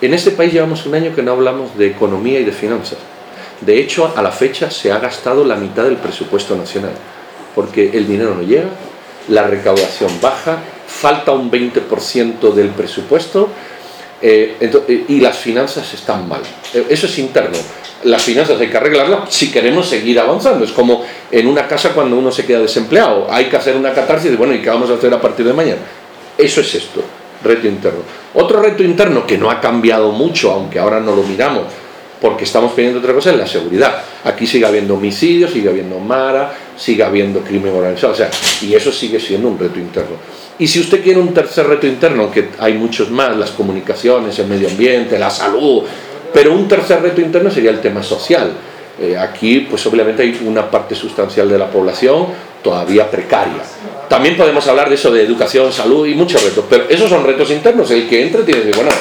En 0.00 0.12
este 0.12 0.32
país 0.32 0.52
llevamos 0.52 0.84
un 0.86 0.94
año 0.94 1.14
que 1.14 1.22
no 1.22 1.32
hablamos 1.32 1.76
de 1.76 1.86
economía 1.86 2.40
y 2.40 2.44
de 2.44 2.52
finanzas. 2.52 2.98
De 3.60 3.78
hecho, 3.78 4.12
a 4.14 4.22
la 4.22 4.30
fecha 4.30 4.70
se 4.70 4.92
ha 4.92 4.98
gastado 4.98 5.44
la 5.44 5.56
mitad 5.56 5.84
del 5.84 5.96
presupuesto 5.96 6.56
nacional, 6.56 6.92
porque 7.54 7.90
el 7.94 8.06
dinero 8.06 8.34
no 8.34 8.42
llega, 8.42 8.68
la 9.28 9.44
recaudación 9.44 10.10
baja, 10.20 10.58
falta 10.86 11.32
un 11.32 11.50
20% 11.50 12.52
del 12.52 12.68
presupuesto 12.68 13.48
eh, 14.22 14.56
eh, 14.60 15.04
y 15.08 15.20
las 15.20 15.36
finanzas 15.38 15.92
están 15.94 16.28
mal. 16.28 16.42
Eh, 16.72 16.86
eso 16.88 17.06
es 17.06 17.18
interno. 17.18 17.58
Las 18.04 18.22
finanzas 18.22 18.60
hay 18.60 18.68
que 18.68 18.76
arreglarlas 18.76 19.34
si 19.34 19.50
queremos 19.50 19.88
seguir 19.88 20.20
avanzando. 20.20 20.64
Es 20.64 20.72
como 20.72 21.04
en 21.30 21.46
una 21.46 21.66
casa 21.66 21.90
cuando 21.90 22.16
uno 22.16 22.30
se 22.30 22.44
queda 22.44 22.60
desempleado. 22.60 23.26
Hay 23.30 23.46
que 23.46 23.56
hacer 23.56 23.74
una 23.74 23.92
catarsis 23.92 24.30
de, 24.30 24.36
bueno, 24.36 24.54
¿y 24.54 24.60
qué 24.60 24.70
vamos 24.70 24.90
a 24.90 24.94
hacer 24.94 25.12
a 25.12 25.20
partir 25.20 25.46
de 25.46 25.52
mañana? 25.52 25.80
Eso 26.38 26.60
es 26.60 26.74
esto, 26.74 27.02
reto 27.42 27.66
interno. 27.66 28.00
Otro 28.34 28.60
reto 28.60 28.82
interno 28.82 29.26
que 29.26 29.38
no 29.38 29.50
ha 29.50 29.60
cambiado 29.60 30.12
mucho, 30.12 30.52
aunque 30.52 30.78
ahora 30.78 31.00
no 31.00 31.16
lo 31.16 31.22
miramos, 31.22 31.64
porque 32.20 32.44
estamos 32.44 32.72
pidiendo 32.72 33.00
otra 33.00 33.12
cosa, 33.12 33.30
es 33.30 33.36
la 33.36 33.46
seguridad. 33.46 34.02
Aquí 34.24 34.46
sigue 34.46 34.66
habiendo 34.66 34.94
homicidios, 34.94 35.50
sigue 35.50 35.68
habiendo 35.68 35.98
mara, 35.98 36.52
sigue 36.76 37.02
habiendo 37.02 37.40
crimen 37.40 37.74
organizado, 37.74 38.12
o 38.12 38.16
sea, 38.16 38.30
y 38.62 38.74
eso 38.74 38.90
sigue 38.90 39.20
siendo 39.20 39.48
un 39.48 39.58
reto 39.58 39.78
interno. 39.78 40.16
Y 40.58 40.66
si 40.66 40.80
usted 40.80 41.02
quiere 41.02 41.20
un 41.20 41.34
tercer 41.34 41.66
reto 41.66 41.86
interno, 41.86 42.30
que 42.30 42.48
hay 42.58 42.74
muchos 42.74 43.10
más, 43.10 43.36
las 43.36 43.50
comunicaciones, 43.50 44.38
el 44.38 44.46
medio 44.46 44.68
ambiente, 44.68 45.18
la 45.18 45.30
salud, 45.30 45.82
pero 46.32 46.54
un 46.54 46.66
tercer 46.66 47.02
reto 47.02 47.20
interno 47.20 47.50
sería 47.50 47.70
el 47.70 47.80
tema 47.80 48.02
social. 48.02 48.52
Eh, 48.98 49.16
aquí, 49.18 49.66
pues 49.68 49.84
obviamente 49.86 50.22
hay 50.22 50.40
una 50.46 50.70
parte 50.70 50.94
sustancial 50.94 51.48
de 51.50 51.58
la 51.58 51.70
población 51.70 52.28
todavía 52.62 53.10
precaria. 53.10 53.62
También 54.08 54.36
podemos 54.36 54.66
hablar 54.66 54.88
de 54.88 54.94
eso, 54.94 55.12
de 55.12 55.22
educación, 55.22 55.72
salud 55.72 56.06
y 56.06 56.14
muchos 56.14 56.42
retos, 56.42 56.64
pero 56.68 56.84
esos 56.88 57.10
son 57.10 57.24
retos 57.24 57.50
internos. 57.50 57.90
El 57.90 58.08
que 58.08 58.22
entre 58.22 58.42
tiene 58.42 58.60
que 58.60 58.66
decir, 58.66 58.82
bueno, 58.82 58.96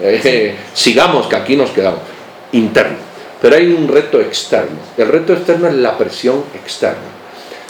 eh, 0.00 0.54
sigamos, 0.74 1.26
que 1.26 1.36
aquí 1.36 1.56
nos 1.56 1.70
quedamos. 1.70 2.00
Interno. 2.52 2.96
Pero 3.40 3.56
hay 3.56 3.72
un 3.72 3.88
reto 3.88 4.20
externo. 4.20 4.78
El 4.96 5.08
reto 5.08 5.32
externo 5.32 5.68
es 5.68 5.74
la 5.74 5.96
presión 5.96 6.42
externa. 6.54 6.98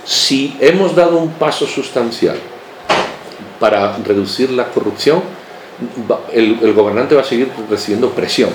Si 0.05 0.57
hemos 0.61 0.97
dado 0.97 1.19
un 1.19 1.33
paso 1.33 1.67
sustancial 1.67 2.37
para 3.61 3.97
reducir 3.99 4.51
la 4.51 4.69
corrupción, 4.69 5.23
el, 6.33 6.73
gobernante 6.73 7.15
va 7.15 7.21
a 7.21 7.25
seguir 7.25 7.49
recibiendo 7.69 8.11
presión. 8.11 8.51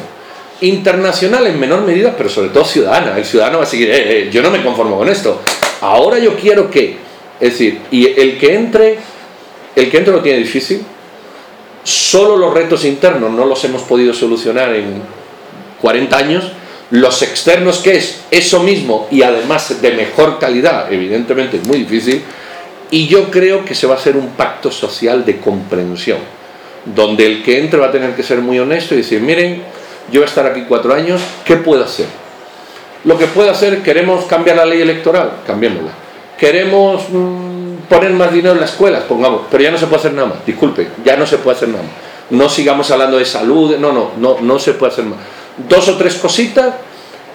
Internacional 0.61 1.45
en 1.47 1.59
menor 1.59 1.81
medida, 1.81 2.15
pero 2.17 2.29
sobre 2.29 2.49
todo 2.49 2.65
ciudadana. 2.65 3.17
El 3.17 3.25
ciudadano 3.25 3.59
va 3.59 3.63
a 3.65 3.67
seguir, 3.67 3.89
eh, 3.89 4.21
eh, 4.21 4.29
yo 4.31 4.41
no 4.41 4.49
me 4.49 4.63
conformo 4.63 4.97
con 4.97 5.09
esto. 5.09 5.41
Ahora 5.81 6.17
yo 6.17 6.35
quiero 6.35 6.71
que, 6.71 6.97
es 7.39 7.51
decir, 7.51 7.81
y 7.91 8.07
el 8.07 8.37
que 8.39 8.55
entre, 8.55 8.97
el 9.75 9.91
que 9.91 9.97
entre 9.97 10.13
lo 10.13 10.21
tiene 10.21 10.39
difícil. 10.39 10.83
Solo 11.83 12.37
los 12.37 12.53
retos 12.53 12.85
internos 12.85 13.29
no 13.31 13.45
los 13.45 13.63
hemos 13.65 13.81
podido 13.81 14.13
solucionar 14.13 14.73
en 14.73 15.01
40 15.83 16.17
años. 16.17 16.51
Los 16.89 17.21
externos, 17.21 17.79
que 17.79 17.97
es 17.97 18.21
eso 18.31 18.61
mismo 18.61 19.07
y 19.11 19.21
además 19.21 19.81
de 19.81 19.91
mejor 19.91 20.39
calidad, 20.39 20.91
evidentemente 20.91 21.57
es 21.57 21.67
muy 21.67 21.79
difícil 21.79 22.23
y 22.93 23.07
yo 23.07 23.31
creo 23.31 23.65
que 23.65 23.73
se 23.73 23.87
va 23.87 23.95
a 23.95 23.97
hacer 23.97 24.15
un 24.15 24.29
pacto 24.29 24.69
social 24.69 25.25
de 25.25 25.39
comprensión, 25.39 26.19
donde 26.85 27.25
el 27.25 27.43
que 27.43 27.59
entre 27.59 27.79
va 27.79 27.87
a 27.87 27.91
tener 27.91 28.15
que 28.15 28.21
ser 28.21 28.39
muy 28.39 28.59
honesto 28.59 28.93
y 28.93 28.97
decir, 28.97 29.19
miren, 29.19 29.63
yo 30.11 30.19
voy 30.19 30.25
a 30.25 30.29
estar 30.29 30.45
aquí 30.45 30.65
cuatro 30.67 30.93
años, 30.93 31.19
¿qué 31.43 31.55
puedo 31.55 31.83
hacer? 31.83 32.05
Lo 33.03 33.17
que 33.17 33.25
puedo 33.25 33.49
hacer, 33.49 33.81
queremos 33.81 34.25
cambiar 34.25 34.57
la 34.57 34.65
ley 34.65 34.81
electoral, 34.81 35.39
cambiémosla. 35.47 35.91
Queremos 36.37 37.09
mm, 37.09 37.87
poner 37.89 38.11
más 38.11 38.31
dinero 38.31 38.53
en 38.53 38.61
las 38.61 38.73
escuelas, 38.73 39.03
pongamos, 39.05 39.41
pero 39.49 39.63
ya 39.63 39.71
no 39.71 39.79
se 39.79 39.87
puede 39.87 39.99
hacer 39.99 40.13
nada 40.13 40.27
más, 40.27 40.45
disculpe, 40.45 40.87
ya 41.03 41.17
no 41.17 41.25
se 41.25 41.39
puede 41.39 41.57
hacer 41.57 41.69
nada 41.69 41.83
más. 41.83 41.91
No 42.29 42.47
sigamos 42.47 42.91
hablando 42.91 43.17
de 43.17 43.25
salud, 43.25 43.75
no, 43.77 43.91
no, 43.91 44.11
no, 44.17 44.37
no 44.39 44.59
se 44.59 44.73
puede 44.73 44.91
hacer 44.91 45.05
más. 45.05 45.17
Dos 45.57 45.87
o 45.87 45.97
tres 45.97 46.15
cositas, 46.15 46.73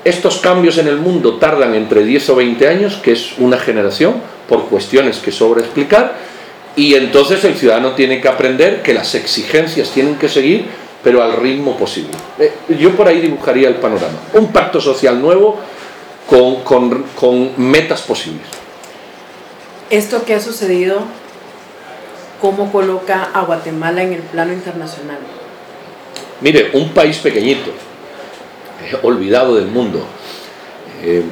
estos 0.05 0.39
cambios 0.39 0.79
en 0.79 0.89
el 0.89 0.97
mundo 0.97 1.35
tardan 1.35 1.75
entre 1.75 2.05
10 2.05 2.31
o 2.31 2.37
20 2.37 2.69
años, 2.69 2.97
que 2.97 3.13
es 3.13 3.39
una 3.39 3.59
generación, 3.59 4.15
por 4.49 4.69
cuestiones 4.69 5.19
que 5.19 5.31
sobra 5.31 5.61
explicar, 5.61 6.17
y 6.75 6.95
entonces 6.95 7.45
el 7.45 7.57
ciudadano 7.57 7.93
tiene 7.93 8.21
que 8.21 8.29
aprender 8.29 8.83
que 8.83 8.95
las 8.95 9.15
exigencias 9.15 9.91
tienen 9.91 10.17
que 10.17 10.29
seguir, 10.29 10.67
pero 11.03 11.23
al 11.23 11.37
ritmo 11.37 11.77
posible. 11.77 12.11
Eh, 12.39 12.53
yo 12.79 12.97
por 12.97 13.09
ahí 13.09 13.21
dibujaría 13.21 13.69
el 13.69 13.77
panorama. 13.77 14.19
Un 14.35 14.53
pacto 14.53 14.81
social 14.81 15.21
nuevo 15.21 15.59
con, 16.29 16.57
con 17.15 17.53
metas 17.57 18.03
posibles. 18.03 18.47
Esto 19.91 20.25
que 20.25 20.35
ha 20.35 20.41
sucedido, 20.41 21.01
¿cómo 22.41 22.71
coloca 22.71 23.31
a 23.33 23.43
Guatemala 23.43 24.03
en 24.03 24.13
el 24.13 24.21
plano 24.21 24.53
internacional? 24.53 25.19
Mire, 26.41 26.71
un 26.75 26.91
país 26.91 27.19
pequeñito, 27.19 27.73
olvidado 29.03 29.57
del 29.57 29.67
mundo, 29.67 30.07
eh, 31.03 31.23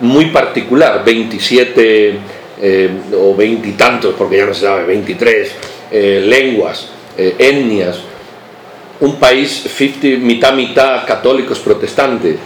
muy 0.00 0.26
particular, 0.26 1.04
27 1.04 2.18
eh, 2.60 2.90
o 3.16 3.34
veintitantos, 3.34 4.14
porque 4.16 4.36
ya 4.36 4.46
no 4.46 4.54
se 4.54 4.62
sabe, 4.62 4.84
23 4.84 5.52
eh, 5.90 6.24
lenguas, 6.24 6.88
eh, 7.16 7.34
etnias, 7.38 7.98
un 9.00 9.16
país 9.16 9.64
50, 9.76 10.24
mitad 10.24 10.54
mitad 10.54 11.04
católicos 11.06 11.58
protestantes, 11.58 12.36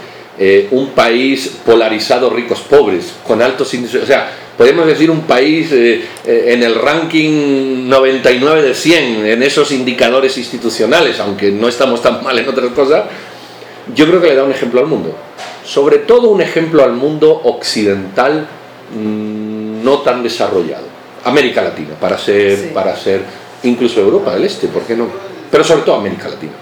un 0.71 0.91
país 0.91 1.57
polarizado 1.65 2.29
ricos 2.29 2.61
pobres, 2.61 3.13
con 3.27 3.41
altos 3.41 3.73
índices, 3.73 4.03
o 4.03 4.05
sea, 4.05 4.31
podemos 4.57 4.87
decir 4.87 5.11
un 5.11 5.23
país 5.23 5.69
en 5.69 6.63
el 6.63 6.75
ranking 6.75 7.89
99 7.89 8.61
de 8.61 8.73
100, 8.73 9.25
en 9.25 9.43
esos 9.43 9.73
indicadores 9.73 10.37
institucionales, 10.37 11.19
aunque 11.19 11.51
no 11.51 11.67
estamos 11.67 12.01
tan 12.01 12.23
mal 12.23 12.39
en 12.39 12.47
otras 12.47 12.71
cosas, 12.71 13.03
yo 13.95 14.07
creo 14.07 14.21
que 14.21 14.27
le 14.27 14.35
da 14.35 14.43
un 14.43 14.51
ejemplo 14.51 14.79
al 14.79 14.87
mundo. 14.87 15.15
Sobre 15.63 15.99
todo 15.99 16.29
un 16.29 16.41
ejemplo 16.41 16.83
al 16.83 16.93
mundo 16.93 17.41
occidental. 17.43 18.47
Mmm, 18.95 19.49
no 19.83 19.99
tan 19.99 20.23
desarrollado. 20.23 20.85
América 21.25 21.61
Latina, 21.61 21.95
para 21.99 22.17
ser, 22.17 22.73
para 22.73 22.95
ser 22.95 23.21
incluso 23.63 23.99
Europa 23.99 24.33
del 24.33 24.45
Este, 24.45 24.67
¿por 24.67 24.83
qué 24.83 24.95
no? 24.95 25.07
Pero 25.51 25.63
sobre 25.63 25.81
todo 25.81 25.95
América 25.95 26.29
Latina. 26.29 26.53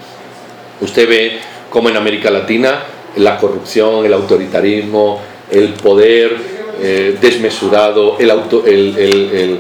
Usted 0.82 1.08
ve 1.08 1.40
cómo 1.70 1.90
en 1.90 1.98
América 1.98 2.32
Latina 2.32 2.84
la 3.18 3.38
corrupción, 3.38 4.06
el 4.06 4.14
autoritarismo, 4.14 5.20
el 5.52 5.74
poder 5.74 6.38
eh, 6.80 7.18
desmesurado, 7.20 8.18
el 8.20 8.30
auto, 8.32 8.64
el, 8.66 9.60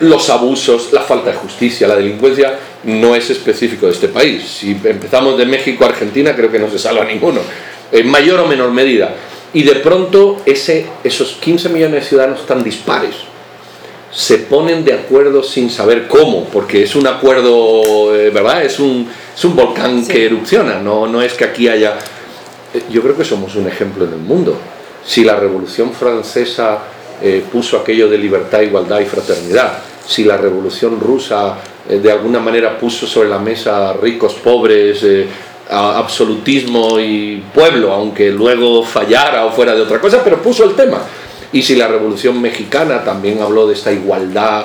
los 0.00 0.30
abusos, 0.30 0.92
la 0.92 1.02
falta 1.02 1.30
de 1.30 1.36
justicia, 1.36 1.86
la 1.86 1.96
delincuencia, 1.96 2.58
no 2.84 3.14
es 3.14 3.30
específico 3.30 3.86
de 3.86 3.92
este 3.92 4.08
país. 4.08 4.42
Si 4.42 4.70
empezamos 4.70 5.36
de 5.38 5.46
México 5.46 5.84
a 5.84 5.88
Argentina, 5.88 6.34
creo 6.34 6.50
que 6.50 6.58
no 6.58 6.70
se 6.70 6.78
salva 6.78 7.04
ninguno, 7.04 7.40
en 7.92 8.08
mayor 8.08 8.40
o 8.40 8.46
menor 8.46 8.70
medida 8.70 9.14
y 9.52 9.62
de 9.62 9.76
pronto 9.76 10.42
ese, 10.46 10.86
esos 11.02 11.32
15 11.40 11.70
millones 11.70 12.02
de 12.02 12.08
ciudadanos 12.08 12.46
tan 12.46 12.62
dispares 12.62 13.14
se 14.12 14.38
ponen 14.38 14.84
de 14.84 14.92
acuerdo 14.92 15.42
sin 15.42 15.70
saber 15.70 16.08
cómo, 16.08 16.44
porque 16.46 16.82
es 16.82 16.96
un 16.96 17.06
acuerdo, 17.06 18.14
eh, 18.16 18.30
¿verdad? 18.30 18.64
Es 18.64 18.80
un, 18.80 19.08
es 19.36 19.44
un 19.44 19.54
volcán 19.54 20.04
que 20.04 20.26
erupciona, 20.26 20.80
no, 20.80 21.06
no 21.06 21.22
es 21.22 21.34
que 21.34 21.44
aquí 21.44 21.68
haya... 21.68 21.96
Eh, 22.74 22.82
yo 22.90 23.02
creo 23.02 23.16
que 23.16 23.24
somos 23.24 23.54
un 23.54 23.68
ejemplo 23.68 24.04
en 24.04 24.14
el 24.14 24.18
mundo. 24.18 24.56
Si 25.04 25.22
la 25.22 25.36
Revolución 25.36 25.92
Francesa 25.92 26.78
eh, 27.22 27.44
puso 27.52 27.76
aquello 27.76 28.08
de 28.08 28.18
libertad, 28.18 28.62
igualdad 28.62 28.98
y 28.98 29.04
fraternidad, 29.04 29.78
si 30.04 30.24
la 30.24 30.36
Revolución 30.36 30.98
Rusa 30.98 31.58
de 31.98 32.12
alguna 32.12 32.38
manera 32.38 32.78
puso 32.78 33.06
sobre 33.06 33.28
la 33.28 33.38
mesa 33.38 33.92
ricos, 33.94 34.34
pobres, 34.34 35.04
absolutismo 35.68 36.98
y 36.98 37.42
pueblo, 37.54 37.92
aunque 37.92 38.30
luego 38.30 38.82
fallara 38.84 39.46
o 39.46 39.52
fuera 39.52 39.74
de 39.74 39.82
otra 39.82 40.00
cosa, 40.00 40.22
pero 40.22 40.42
puso 40.42 40.64
el 40.64 40.74
tema. 40.74 41.00
Y 41.52 41.62
si 41.62 41.76
la 41.76 41.88
Revolución 41.88 42.40
Mexicana 42.40 43.02
también 43.02 43.40
habló 43.42 43.66
de 43.66 43.74
esta 43.74 43.92
igualdad 43.92 44.64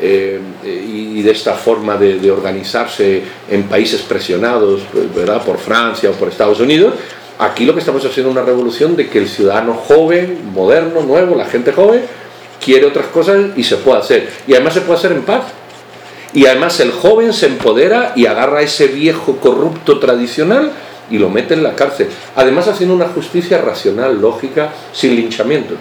eh, 0.00 0.40
y 0.64 1.22
de 1.22 1.30
esta 1.30 1.54
forma 1.54 1.96
de, 1.96 2.30
organizarse 2.30 3.22
en 3.50 3.64
países 3.64 4.02
presionados 4.02 4.82
¿verdad? 5.14 5.42
por 5.42 5.58
Francia 5.58 6.10
o 6.10 6.12
por 6.12 6.28
Estados 6.28 6.60
Unidos, 6.60 6.94
Aquí 7.38 7.64
lo 7.64 7.72
que 7.72 7.78
estamos 7.78 8.04
haciendo 8.04 8.30
es 8.30 8.36
una 8.36 8.44
revolución 8.44 8.96
de 8.96 9.08
que 9.08 9.18
el 9.18 9.28
ciudadano 9.28 9.74
joven, 9.74 10.50
moderno, 10.52 11.02
nuevo, 11.02 11.36
la 11.36 11.44
gente 11.44 11.70
joven, 11.70 12.02
quiere 12.62 12.84
otras 12.84 13.06
cosas 13.06 13.56
y 13.56 13.62
se 13.62 13.76
puede 13.76 13.98
hacer. 13.98 14.28
Y 14.48 14.54
además 14.54 14.74
se 14.74 14.80
puede 14.80 14.98
hacer 14.98 15.12
en 15.12 15.22
paz. 15.22 15.44
Y 16.34 16.46
además 16.46 16.78
el 16.80 16.92
joven 16.92 17.32
se 17.32 17.46
empodera 17.46 18.12
y 18.14 18.26
agarra 18.26 18.62
ese 18.62 18.88
viejo 18.88 19.36
corrupto 19.36 19.98
tradicional 19.98 20.72
y 21.10 21.18
lo 21.18 21.30
mete 21.30 21.54
en 21.54 21.62
la 21.62 21.74
cárcel. 21.74 22.08
Además 22.36 22.68
haciendo 22.68 22.94
una 22.94 23.08
justicia 23.08 23.58
racional, 23.58 24.20
lógica, 24.20 24.72
sin 24.92 25.16
linchamiento. 25.16 25.74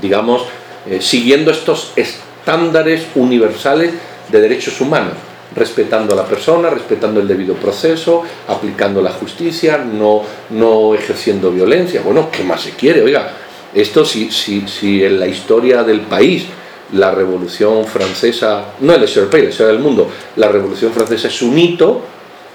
Digamos, 0.00 0.44
eh, 0.86 1.00
siguiendo 1.00 1.50
estos 1.50 1.92
estándares 1.96 3.06
universales 3.14 3.94
de 4.28 4.40
derechos 4.40 4.80
humanos 4.80 5.14
respetando 5.54 6.12
a 6.12 6.16
la 6.16 6.24
persona, 6.24 6.70
respetando 6.70 7.20
el 7.20 7.26
debido 7.26 7.54
proceso, 7.54 8.22
aplicando 8.46 9.00
la 9.00 9.10
justicia, 9.10 9.78
no, 9.78 10.22
no 10.50 10.94
ejerciendo 10.94 11.50
violencia. 11.50 12.02
Bueno, 12.02 12.28
¿qué 12.30 12.44
más 12.44 12.62
se 12.62 12.72
quiere? 12.72 13.02
Oiga, 13.02 13.32
esto 13.74 14.04
si, 14.04 14.30
si, 14.30 14.66
si 14.68 15.04
en 15.04 15.18
la 15.18 15.26
historia 15.26 15.82
del 15.82 16.02
país 16.02 16.46
la 16.92 17.10
revolución 17.10 17.84
francesa, 17.84 18.64
no 18.80 18.94
el 18.94 19.04
país, 19.30 19.58
la 19.60 19.66
del 19.66 19.78
mundo, 19.78 20.10
la 20.36 20.48
revolución 20.48 20.92
francesa 20.92 21.28
es 21.28 21.42
un 21.42 21.58
hito, 21.58 22.02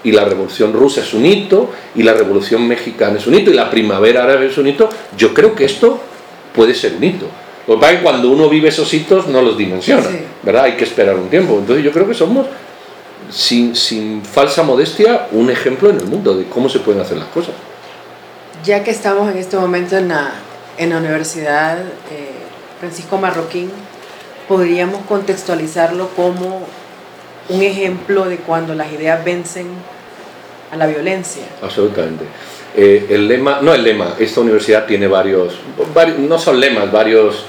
y 0.02 0.12
la 0.12 0.24
revolución 0.24 0.72
rusa 0.72 1.00
es 1.00 1.14
un 1.14 1.24
hito, 1.24 1.70
y 1.94 2.02
la 2.02 2.12
revolución 2.12 2.66
mexicana 2.68 3.18
es 3.18 3.26
un 3.26 3.34
hito, 3.34 3.50
y 3.50 3.54
la 3.54 3.70
primavera 3.70 4.24
árabe 4.24 4.46
es 4.46 4.58
un 4.58 4.66
hito, 4.66 4.88
yo 5.16 5.32
creo 5.32 5.54
que 5.54 5.64
esto 5.64 6.00
puede 6.54 6.74
ser 6.74 6.94
un 6.96 7.04
hito. 7.04 7.26
Lo 7.66 7.74
que 7.74 7.80
pasa 7.80 7.92
es 7.92 7.98
que 7.98 8.04
cuando 8.04 8.30
uno 8.30 8.48
vive 8.48 8.68
esos 8.68 8.92
hitos 8.92 9.26
no 9.28 9.40
los 9.40 9.56
dimensiona, 9.56 10.06
¿verdad? 10.42 10.64
Hay 10.64 10.76
que 10.76 10.84
esperar 10.84 11.16
un 11.16 11.28
tiempo. 11.30 11.56
Entonces 11.58 11.82
yo 11.82 11.92
creo 11.92 12.06
que 12.06 12.12
somos 12.12 12.46
sin, 13.30 14.22
falsa 14.22 14.62
modestia, 14.62 15.28
un 15.32 15.50
ejemplo 15.50 15.88
en 15.88 15.98
el 15.98 16.06
mundo 16.06 16.36
de 16.36 16.44
cómo 16.44 16.68
se 16.68 16.80
pueden 16.80 17.00
hacer 17.00 17.16
las 17.16 17.28
cosas. 17.28 17.54
Ya 18.64 18.84
que 18.84 18.90
estamos 18.90 19.30
en 19.30 19.38
este 19.38 19.56
momento 19.56 19.96
en 19.96 20.08
la, 20.08 20.32
en 20.76 20.90
la 20.90 20.98
Universidad 20.98 21.78
eh, 21.78 22.32
Francisco 22.80 23.16
Marroquín, 23.16 23.70
podríamos 24.48 25.04
contextualizarlo 25.06 26.08
como 26.10 26.66
un 27.48 27.62
ejemplo 27.62 28.24
de 28.24 28.38
cuando 28.38 28.74
las 28.74 28.92
ideas 28.92 29.24
vencen 29.24 29.66
a 30.70 30.76
la 30.76 30.86
violencia. 30.86 31.44
Absolutamente. 31.62 32.24
Eh, 32.76 33.06
el 33.10 33.28
lema, 33.28 33.60
no 33.62 33.72
el 33.72 33.84
lema, 33.84 34.16
esta 34.18 34.40
universidad 34.40 34.84
tiene 34.86 35.06
varios, 35.06 35.54
no 36.18 36.38
son 36.38 36.58
lemas, 36.58 36.90
varios, 36.90 37.44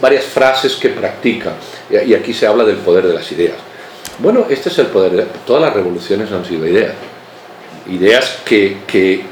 varias 0.00 0.24
frases 0.24 0.76
que 0.76 0.88
practica. 0.88 1.52
Y 1.90 2.14
aquí 2.14 2.32
se 2.32 2.46
habla 2.46 2.64
del 2.64 2.76
poder 2.76 3.06
de 3.06 3.14
las 3.14 3.30
ideas. 3.32 3.56
Bueno, 4.18 4.46
este 4.48 4.68
es 4.68 4.78
el 4.78 4.86
poder. 4.86 5.26
Todas 5.46 5.62
las 5.62 5.74
revoluciones 5.74 6.30
han 6.32 6.44
sido 6.44 6.66
ideas. 6.66 6.92
Ideas 7.88 8.38
que, 8.44 8.78
que, 8.86 9.24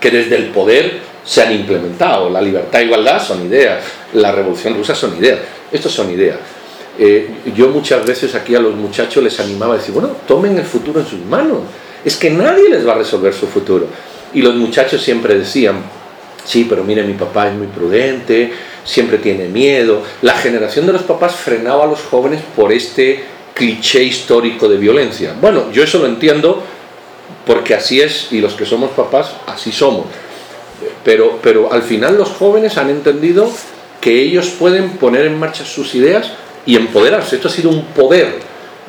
desde 0.00 0.36
el 0.36 0.46
poder 0.50 1.00
se 1.24 1.42
han 1.42 1.52
implementado. 1.52 2.30
La 2.30 2.40
libertad 2.40 2.80
e 2.80 2.84
igualdad 2.84 3.20
son 3.20 3.44
ideas. 3.44 3.82
La 4.14 4.32
revolución 4.32 4.74
rusa 4.74 4.94
son 4.94 5.16
ideas. 5.16 5.40
Estos 5.72 5.92
son 5.92 6.10
ideas. 6.10 6.38
Eh, 6.98 7.28
yo 7.54 7.68
muchas 7.68 8.06
veces 8.06 8.34
aquí 8.34 8.54
a 8.54 8.60
los 8.60 8.74
muchachos 8.74 9.22
les 9.22 9.38
animaba 9.38 9.74
a 9.74 9.78
decir, 9.78 9.92
bueno, 9.92 10.10
tomen 10.26 10.56
el 10.58 10.64
futuro 10.64 11.00
en 11.00 11.06
sus 11.06 11.20
manos. 11.20 11.58
Es 12.04 12.16
que 12.16 12.30
nadie 12.30 12.68
les 12.70 12.86
va 12.86 12.92
a 12.92 12.98
resolver 12.98 13.34
su 13.34 13.46
futuro. 13.46 13.86
Y 14.32 14.42
los 14.42 14.54
muchachos 14.54 15.02
siempre 15.02 15.38
decían, 15.38 15.82
sí, 16.44 16.66
pero 16.68 16.84
mire, 16.84 17.02
mi 17.02 17.14
papá 17.14 17.48
es 17.48 17.54
muy 17.54 17.66
prudente, 17.66 18.52
siempre 18.84 19.18
tiene 19.18 19.48
miedo. 19.48 20.02
La 20.22 20.34
generación 20.34 20.86
de 20.86 20.92
los 20.92 21.02
papás 21.02 21.34
frenaba 21.36 21.84
a 21.84 21.86
los 21.86 22.00
jóvenes 22.00 22.40
por 22.54 22.72
este 22.72 23.22
cliché 23.54 24.02
histórico 24.02 24.68
de 24.68 24.76
violencia. 24.76 25.34
Bueno, 25.40 25.70
yo 25.72 25.82
eso 25.82 25.98
lo 25.98 26.06
entiendo 26.06 26.62
porque 27.46 27.74
así 27.74 28.00
es 28.00 28.28
y 28.32 28.40
los 28.40 28.54
que 28.54 28.66
somos 28.66 28.90
papás 28.90 29.32
así 29.46 29.72
somos. 29.72 30.06
Pero, 31.04 31.38
pero 31.42 31.72
al 31.72 31.82
final 31.82 32.18
los 32.18 32.28
jóvenes 32.30 32.76
han 32.76 32.90
entendido 32.90 33.50
que 34.00 34.20
ellos 34.20 34.48
pueden 34.58 34.90
poner 34.98 35.26
en 35.26 35.38
marcha 35.38 35.64
sus 35.64 35.94
ideas 35.94 36.32
y 36.66 36.76
empoderarse. 36.76 37.36
Esto 37.36 37.48
ha 37.48 37.50
sido 37.50 37.70
un 37.70 37.84
poder 37.86 38.40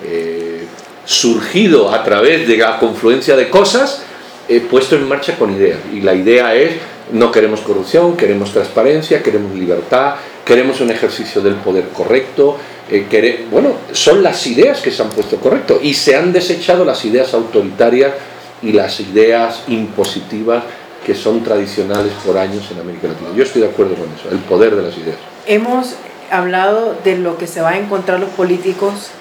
eh, 0.03 0.65
surgido 1.05 1.91
a 1.91 2.03
través 2.03 2.47
de 2.47 2.57
la 2.57 2.79
confluencia 2.79 3.35
de 3.35 3.49
cosas 3.49 4.03
eh, 4.49 4.61
puesto 4.61 4.95
en 4.95 5.07
marcha 5.07 5.37
con 5.37 5.53
ideas. 5.53 5.79
Y 5.93 6.01
la 6.01 6.15
idea 6.15 6.55
es, 6.55 6.71
no 7.11 7.31
queremos 7.31 7.61
corrupción, 7.61 8.17
queremos 8.17 8.51
transparencia, 8.51 9.21
queremos 9.21 9.53
libertad, 9.55 10.15
queremos 10.45 10.81
un 10.81 10.89
ejercicio 10.89 11.41
del 11.41 11.55
poder 11.55 11.89
correcto, 11.89 12.57
eh, 12.89 13.45
bueno, 13.51 13.73
son 13.91 14.23
las 14.23 14.47
ideas 14.47 14.79
que 14.79 14.91
se 14.91 15.01
han 15.01 15.09
puesto 15.09 15.35
correcto 15.37 15.79
y 15.81 15.93
se 15.93 16.15
han 16.15 16.31
desechado 16.31 16.85
las 16.85 17.03
ideas 17.03 17.33
autoritarias 17.33 18.13
y 18.61 18.71
las 18.71 18.99
ideas 19.01 19.63
impositivas 19.67 20.63
que 21.05 21.13
son 21.13 21.43
tradicionales 21.43 22.13
por 22.25 22.37
años 22.37 22.65
en 22.71 22.79
América 22.79 23.09
Latina. 23.09 23.29
Yo 23.35 23.43
estoy 23.43 23.61
de 23.61 23.67
acuerdo 23.67 23.95
con 23.95 24.05
eso, 24.05 24.29
el 24.31 24.39
poder 24.39 24.75
de 24.75 24.83
las 24.83 24.97
ideas. 24.97 25.17
Hemos 25.45 25.95
hablado 26.31 26.95
de 27.03 27.17
lo 27.17 27.37
que 27.37 27.47
se 27.47 27.61
va 27.61 27.71
a 27.71 27.77
encontrar 27.77 28.19
los 28.19 28.29
políticos, 28.29 29.11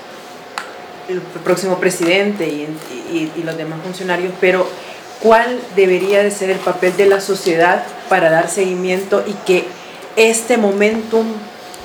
el 1.08 1.20
próximo 1.20 1.78
presidente 1.78 2.46
y, 2.48 3.30
y 3.36 3.42
los 3.44 3.56
demás 3.56 3.78
funcionarios, 3.84 4.32
pero 4.40 4.66
¿cuál 5.22 5.60
debería 5.76 6.22
de 6.22 6.30
ser 6.30 6.50
el 6.50 6.58
papel 6.58 6.96
de 6.96 7.06
la 7.06 7.20
sociedad 7.20 7.84
para 8.08 8.30
dar 8.30 8.48
seguimiento 8.48 9.24
y 9.26 9.32
que 9.46 9.64
este 10.16 10.56
momentum 10.56 11.26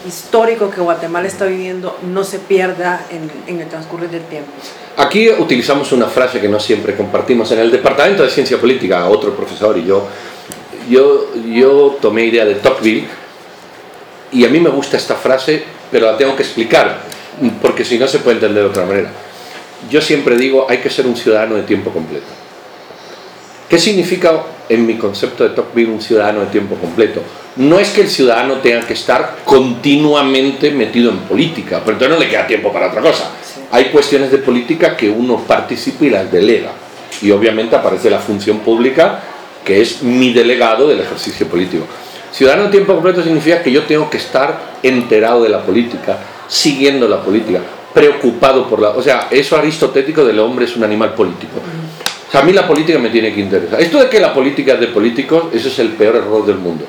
histórico 0.07 0.69
que 0.69 0.81
Guatemala 0.81 1.27
está 1.27 1.45
viviendo 1.45 1.97
no 2.12 2.23
se 2.23 2.39
pierda 2.39 3.05
en, 3.47 3.60
el 3.60 3.67
transcurso 3.67 4.07
del 4.07 4.23
tiempo. 4.23 4.51
Aquí 4.97 5.29
utilizamos 5.29 5.91
una 5.91 6.07
frase 6.07 6.41
que 6.41 6.49
no 6.49 6.60
siempre 6.60 6.95
compartimos. 6.95 7.51
En 7.51 7.60
el 7.60 7.71
Departamento 7.71 8.23
de 8.23 8.29
Ciencia 8.29 8.60
Política, 8.60 9.07
otro 9.07 9.36
profesor 9.36 9.77
y 9.77 9.86
yo, 9.86 10.07
yo, 10.89 11.34
yo 11.36 11.97
tomé 12.01 12.25
idea 12.25 12.45
de 12.45 12.55
Tocqueville 12.55 13.07
y 14.32 14.46
a 14.46 14.50
mí 14.50 14.60
me 14.60 14.70
gusta 14.70 14.98
esta 14.98 15.15
frase, 15.15 15.63
pero 15.91 16.06
la 16.06 16.17
tengo 16.17 16.36
que 16.36 16.44
explicar, 16.44 17.00
porque 17.62 17.84
si 17.84 17.98
no 17.98 18.08
se 18.08 18.20
puede 18.20 18.38
entender 18.38 18.63
de 18.63 18.70
otra 18.70 18.86
manera. 18.86 19.12
Yo 19.89 20.02
siempre 20.02 20.38
digo, 20.38 20.67
hay 20.70 20.78
que 20.78 20.89
ser 20.89 21.08
un 21.08 21.15
ciudadano 21.15 21.56
de 21.56 21.63
tiempo 21.63 21.91
completo. 21.91 22.28
¿Qué 23.67 23.80
significa 23.80 24.44
en 24.70 24.86
mi 24.86 24.96
concepto 24.96 25.44
de 25.44 25.52
Tocqueville 25.52 25.91
un 25.91 26.02
ciudadano 26.02 26.41
de 26.41 26.48
tiempo 26.48 26.76
completo? 26.76 27.22
no 27.58 27.80
es 27.80 27.89
que 27.89 28.02
el 28.02 28.10
ciudadano 28.10 28.56
tenga 28.56 28.86
que 28.86 28.94
estar 28.94 29.39
continuamente 29.44 30.72
metido 30.72 31.12
en 31.12 31.17
política, 31.20 31.82
pero 31.84 31.94
entonces 31.94 32.17
no 32.17 32.24
le 32.24 32.30
queda 32.30 32.48
tiempo 32.48 32.72
para 32.72 32.88
otra 32.88 33.02
cosa. 33.02 33.32
Hay 33.72 33.86
cuestiones 33.86 34.32
de 34.32 34.38
política 34.38 34.96
que 34.96 35.10
uno 35.10 35.38
participa 35.39 36.06
y 36.06 36.10
las 36.10 36.32
delega. 36.32 36.72
Y 37.22 37.32
obviamente 37.32 37.76
aparece 37.76 38.10
la 38.10 38.20
función 38.20 38.60
pública, 38.60 39.20
que 39.65 39.82
es 39.82 40.02
mi 40.02 40.32
delegado 40.34 40.88
del 40.88 41.02
ejercicio 41.02 41.48
político. 41.48 41.86
Ciudadano 42.32 42.65
de 42.65 42.72
tiempo 42.72 42.94
completo 42.94 43.22
significa 43.22 43.62
que 43.62 43.72
yo 43.72 43.84
tengo 43.84 44.10
que 44.10 44.17
estar 44.17 44.78
enterado 44.82 45.44
de 45.44 45.50
la 45.50 45.62
política, 45.62 46.17
siguiendo 46.48 47.08
la 47.08 47.22
política, 47.22 47.60
preocupado 47.94 48.67
por 48.67 48.82
la... 48.82 48.89
O 48.89 49.02
sea, 49.02 49.28
eso 49.30 49.58
aristotético 49.58 50.24
del 50.24 50.39
hombre 50.39 50.65
es 50.65 50.76
un 50.76 50.84
animal 50.84 51.13
político. 51.13 51.58
O 52.28 52.32
sea, 52.32 52.41
a 52.41 52.44
mí 52.44 52.54
la 52.54 52.65
política 52.65 52.98
me 53.00 53.10
tiene 53.10 53.34
que 53.34 53.41
interesar. 53.41 53.82
Esto 53.82 54.00
de 54.00 54.08
que 54.08 54.20
la 54.20 54.34
política 54.34 54.74
es 54.74 54.80
de 54.80 54.88
políticos, 54.88 55.46
ese 55.54 55.67
es 55.67 55.80
el 55.80 55.89
peor 55.89 56.15
error 56.15 56.46
del 56.46 56.58
mundo. 56.58 56.86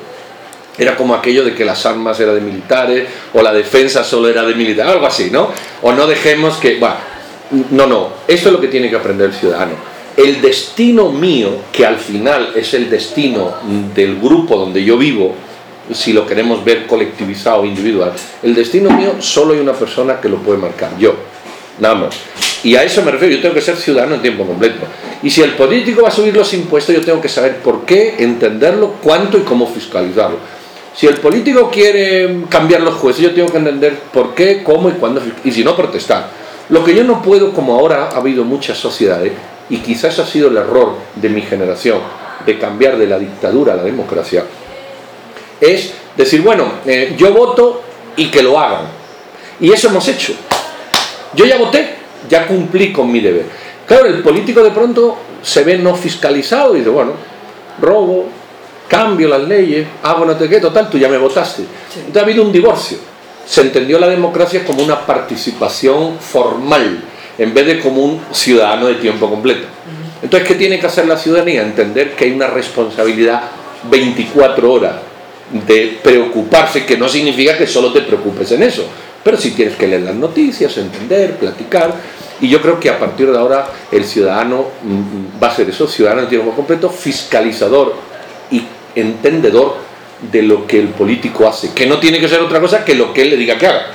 Era 0.77 0.95
como 0.95 1.13
aquello 1.13 1.43
de 1.43 1.53
que 1.53 1.65
las 1.65 1.85
armas 1.85 2.19
eran 2.19 2.35
de 2.35 2.41
militares 2.41 3.07
o 3.33 3.41
la 3.41 3.53
defensa 3.53 4.03
solo 4.03 4.29
era 4.29 4.43
de 4.43 4.55
militares, 4.55 4.93
algo 4.93 5.05
así, 5.05 5.29
¿no? 5.29 5.49
O 5.81 5.91
no 5.91 6.07
dejemos 6.07 6.55
que... 6.57 6.79
Bueno, 6.79 6.95
no, 7.71 7.85
no, 7.85 8.09
eso 8.27 8.47
es 8.47 8.53
lo 8.53 8.61
que 8.61 8.69
tiene 8.69 8.89
que 8.89 8.95
aprender 8.95 9.29
el 9.29 9.35
ciudadano. 9.35 9.92
El 10.15 10.41
destino 10.41 11.11
mío, 11.11 11.49
que 11.71 11.85
al 11.85 11.97
final 11.97 12.51
es 12.55 12.73
el 12.75 12.89
destino 12.89 13.55
del 13.95 14.19
grupo 14.19 14.57
donde 14.57 14.83
yo 14.83 14.97
vivo, 14.97 15.33
si 15.91 16.13
lo 16.13 16.27
queremos 16.27 16.63
ver 16.63 16.85
colectivizado 16.85 17.61
o 17.61 17.65
individual, 17.65 18.13
el 18.43 18.53
destino 18.53 18.91
mío 18.91 19.15
solo 19.19 19.53
hay 19.53 19.59
una 19.59 19.73
persona 19.73 20.21
que 20.21 20.29
lo 20.29 20.37
puede 20.37 20.59
marcar, 20.59 20.97
yo, 20.99 21.15
nada 21.79 21.95
más. 21.95 22.15
Y 22.63 22.75
a 22.75 22.83
eso 22.83 23.01
me 23.01 23.11
refiero, 23.11 23.35
yo 23.35 23.41
tengo 23.41 23.55
que 23.55 23.61
ser 23.61 23.75
ciudadano 23.75 24.15
en 24.15 24.21
tiempo 24.21 24.45
completo. 24.45 24.85
Y 25.23 25.29
si 25.29 25.41
el 25.41 25.51
político 25.53 26.03
va 26.03 26.09
a 26.09 26.11
subir 26.11 26.35
los 26.35 26.53
impuestos, 26.53 26.95
yo 26.95 27.01
tengo 27.01 27.19
que 27.19 27.27
saber 27.27 27.57
por 27.57 27.83
qué, 27.85 28.15
entenderlo, 28.19 28.95
cuánto 29.01 29.37
y 29.37 29.41
cómo 29.41 29.67
fiscalizarlo. 29.67 30.37
Si 30.95 31.07
el 31.07 31.15
político 31.15 31.71
quiere 31.71 32.43
cambiar 32.49 32.81
los 32.81 32.93
jueces, 32.95 33.23
yo 33.23 33.31
tengo 33.31 33.49
que 33.49 33.57
entender 33.57 33.97
por 34.13 34.35
qué, 34.35 34.61
cómo 34.63 34.89
y 34.89 34.93
cuándo, 34.93 35.21
y 35.43 35.51
si 35.51 35.63
no, 35.63 35.75
protestar. 35.75 36.29
Lo 36.69 36.83
que 36.83 36.93
yo 36.95 37.03
no 37.03 37.21
puedo, 37.21 37.51
como 37.51 37.73
ahora 37.73 38.09
ha 38.13 38.17
habido 38.17 38.45
muchas 38.45 38.77
sociedades, 38.77 39.33
y 39.69 39.77
quizás 39.77 40.19
ha 40.19 40.25
sido 40.25 40.49
el 40.49 40.57
error 40.57 40.95
de 41.15 41.29
mi 41.29 41.41
generación, 41.41 41.99
de 42.45 42.59
cambiar 42.59 42.97
de 42.97 43.07
la 43.07 43.17
dictadura 43.17 43.73
a 43.73 43.77
la 43.77 43.83
democracia, 43.83 44.43
es 45.61 45.93
decir, 46.17 46.41
bueno, 46.41 46.65
eh, 46.85 47.15
yo 47.17 47.33
voto 47.33 47.81
y 48.17 48.29
que 48.29 48.43
lo 48.43 48.59
hagan. 48.59 48.85
Y 49.59 49.71
eso 49.71 49.87
hemos 49.87 50.07
hecho. 50.07 50.33
Yo 51.33 51.45
ya 51.45 51.57
voté, 51.57 51.95
ya 52.29 52.45
cumplí 52.45 52.91
con 52.91 53.11
mi 53.11 53.21
deber. 53.21 53.45
Claro, 53.87 54.07
el 54.07 54.21
político 54.21 54.61
de 54.61 54.71
pronto 54.71 55.17
se 55.41 55.63
ve 55.63 55.77
no 55.77 55.95
fiscalizado 55.95 56.75
y 56.75 56.79
dice, 56.79 56.89
bueno, 56.89 57.13
robo, 57.81 58.25
cambio 58.87 59.27
las 59.27 59.41
leyes, 59.41 59.87
hago 60.03 60.25
no 60.25 60.35
te 60.35 60.49
qué, 60.49 60.59
total, 60.59 60.89
tú 60.89 60.97
ya 60.97 61.09
me 61.09 61.17
votaste. 61.17 61.63
Entonces 61.95 62.21
ha 62.21 62.25
habido 62.25 62.43
un 62.43 62.51
divorcio. 62.51 62.97
Se 63.45 63.61
entendió 63.61 63.99
la 63.99 64.07
democracia 64.07 64.63
como 64.65 64.83
una 64.83 65.05
participación 65.05 66.17
formal, 66.19 67.03
en 67.37 67.53
vez 67.53 67.65
de 67.65 67.79
como 67.79 68.03
un 68.03 68.21
ciudadano 68.31 68.87
de 68.87 68.95
tiempo 68.95 69.29
completo. 69.29 69.67
Entonces, 70.21 70.47
¿qué 70.47 70.55
tiene 70.55 70.79
que 70.79 70.87
hacer 70.87 71.07
la 71.07 71.17
ciudadanía? 71.17 71.61
Entender 71.61 72.15
que 72.15 72.25
hay 72.25 72.31
una 72.31 72.47
responsabilidad 72.47 73.43
24 73.89 74.71
horas 74.71 74.93
de 75.51 75.99
preocuparse, 76.01 76.85
que 76.85 76.97
no 76.97 77.09
significa 77.09 77.57
que 77.57 77.67
solo 77.67 77.91
te 77.91 78.01
preocupes 78.01 78.51
en 78.53 78.63
eso, 78.63 78.85
pero 79.23 79.37
sí 79.37 79.51
tienes 79.51 79.75
que 79.75 79.87
leer 79.87 80.01
las 80.01 80.15
noticias, 80.15 80.77
entender, 80.77 81.35
platicar, 81.35 81.93
y 82.41 82.49
yo 82.49 82.61
creo 82.61 82.79
que 82.79 82.89
a 82.89 82.99
partir 82.99 83.31
de 83.31 83.37
ahora 83.37 83.69
el 83.91 84.03
ciudadano 84.03 84.67
mm, 84.83 84.93
mm, 84.93 85.43
va 85.43 85.47
a 85.47 85.55
ser 85.55 85.69
eso, 85.69 85.87
ciudadano 85.87 86.23
en 86.23 86.29
tiempo 86.29 86.51
completo, 86.51 86.89
fiscalizador 86.89 87.95
y 88.51 88.63
entendedor 88.95 89.77
de 90.31 90.41
lo 90.41 90.65
que 90.65 90.79
el 90.79 90.89
político 90.89 91.47
hace, 91.47 91.73
que 91.73 91.85
no 91.85 91.99
tiene 91.99 92.19
que 92.19 92.27
ser 92.27 92.41
otra 92.41 92.59
cosa 92.59 92.83
que 92.83 92.95
lo 92.95 93.13
que 93.13 93.23
él 93.23 93.29
le 93.31 93.37
diga 93.37 93.57
que 93.57 93.67
haga. 93.67 93.85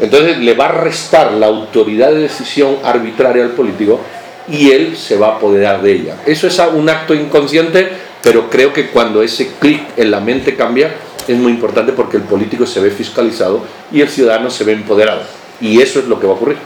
Entonces 0.00 0.38
le 0.38 0.54
va 0.54 0.66
a 0.66 0.72
restar 0.72 1.32
la 1.32 1.46
autoridad 1.46 2.10
de 2.10 2.20
decisión 2.20 2.76
arbitraria 2.84 3.44
al 3.44 3.50
político 3.50 4.00
y 4.48 4.70
él 4.70 4.96
se 4.96 5.16
va 5.16 5.28
a 5.28 5.36
apoderar 5.36 5.82
de 5.82 5.92
ella. 5.92 6.16
Eso 6.26 6.46
es 6.46 6.60
un 6.74 6.88
acto 6.88 7.14
inconsciente, 7.14 7.88
pero 8.22 8.48
creo 8.50 8.72
que 8.72 8.88
cuando 8.90 9.22
ese 9.22 9.52
clic 9.58 9.82
en 9.96 10.10
la 10.10 10.20
mente 10.20 10.54
cambia 10.54 10.94
es 11.26 11.36
muy 11.36 11.52
importante 11.52 11.92
porque 11.92 12.18
el 12.18 12.22
político 12.22 12.66
se 12.66 12.80
ve 12.80 12.90
fiscalizado 12.90 13.62
y 13.90 14.00
el 14.00 14.08
ciudadano 14.08 14.50
se 14.50 14.64
ve 14.64 14.72
empoderado. 14.72 15.22
Y 15.60 15.80
eso 15.80 15.98
es 15.98 16.06
lo 16.06 16.20
que 16.20 16.26
va 16.26 16.34
a 16.34 16.36
ocurrir. 16.36 16.58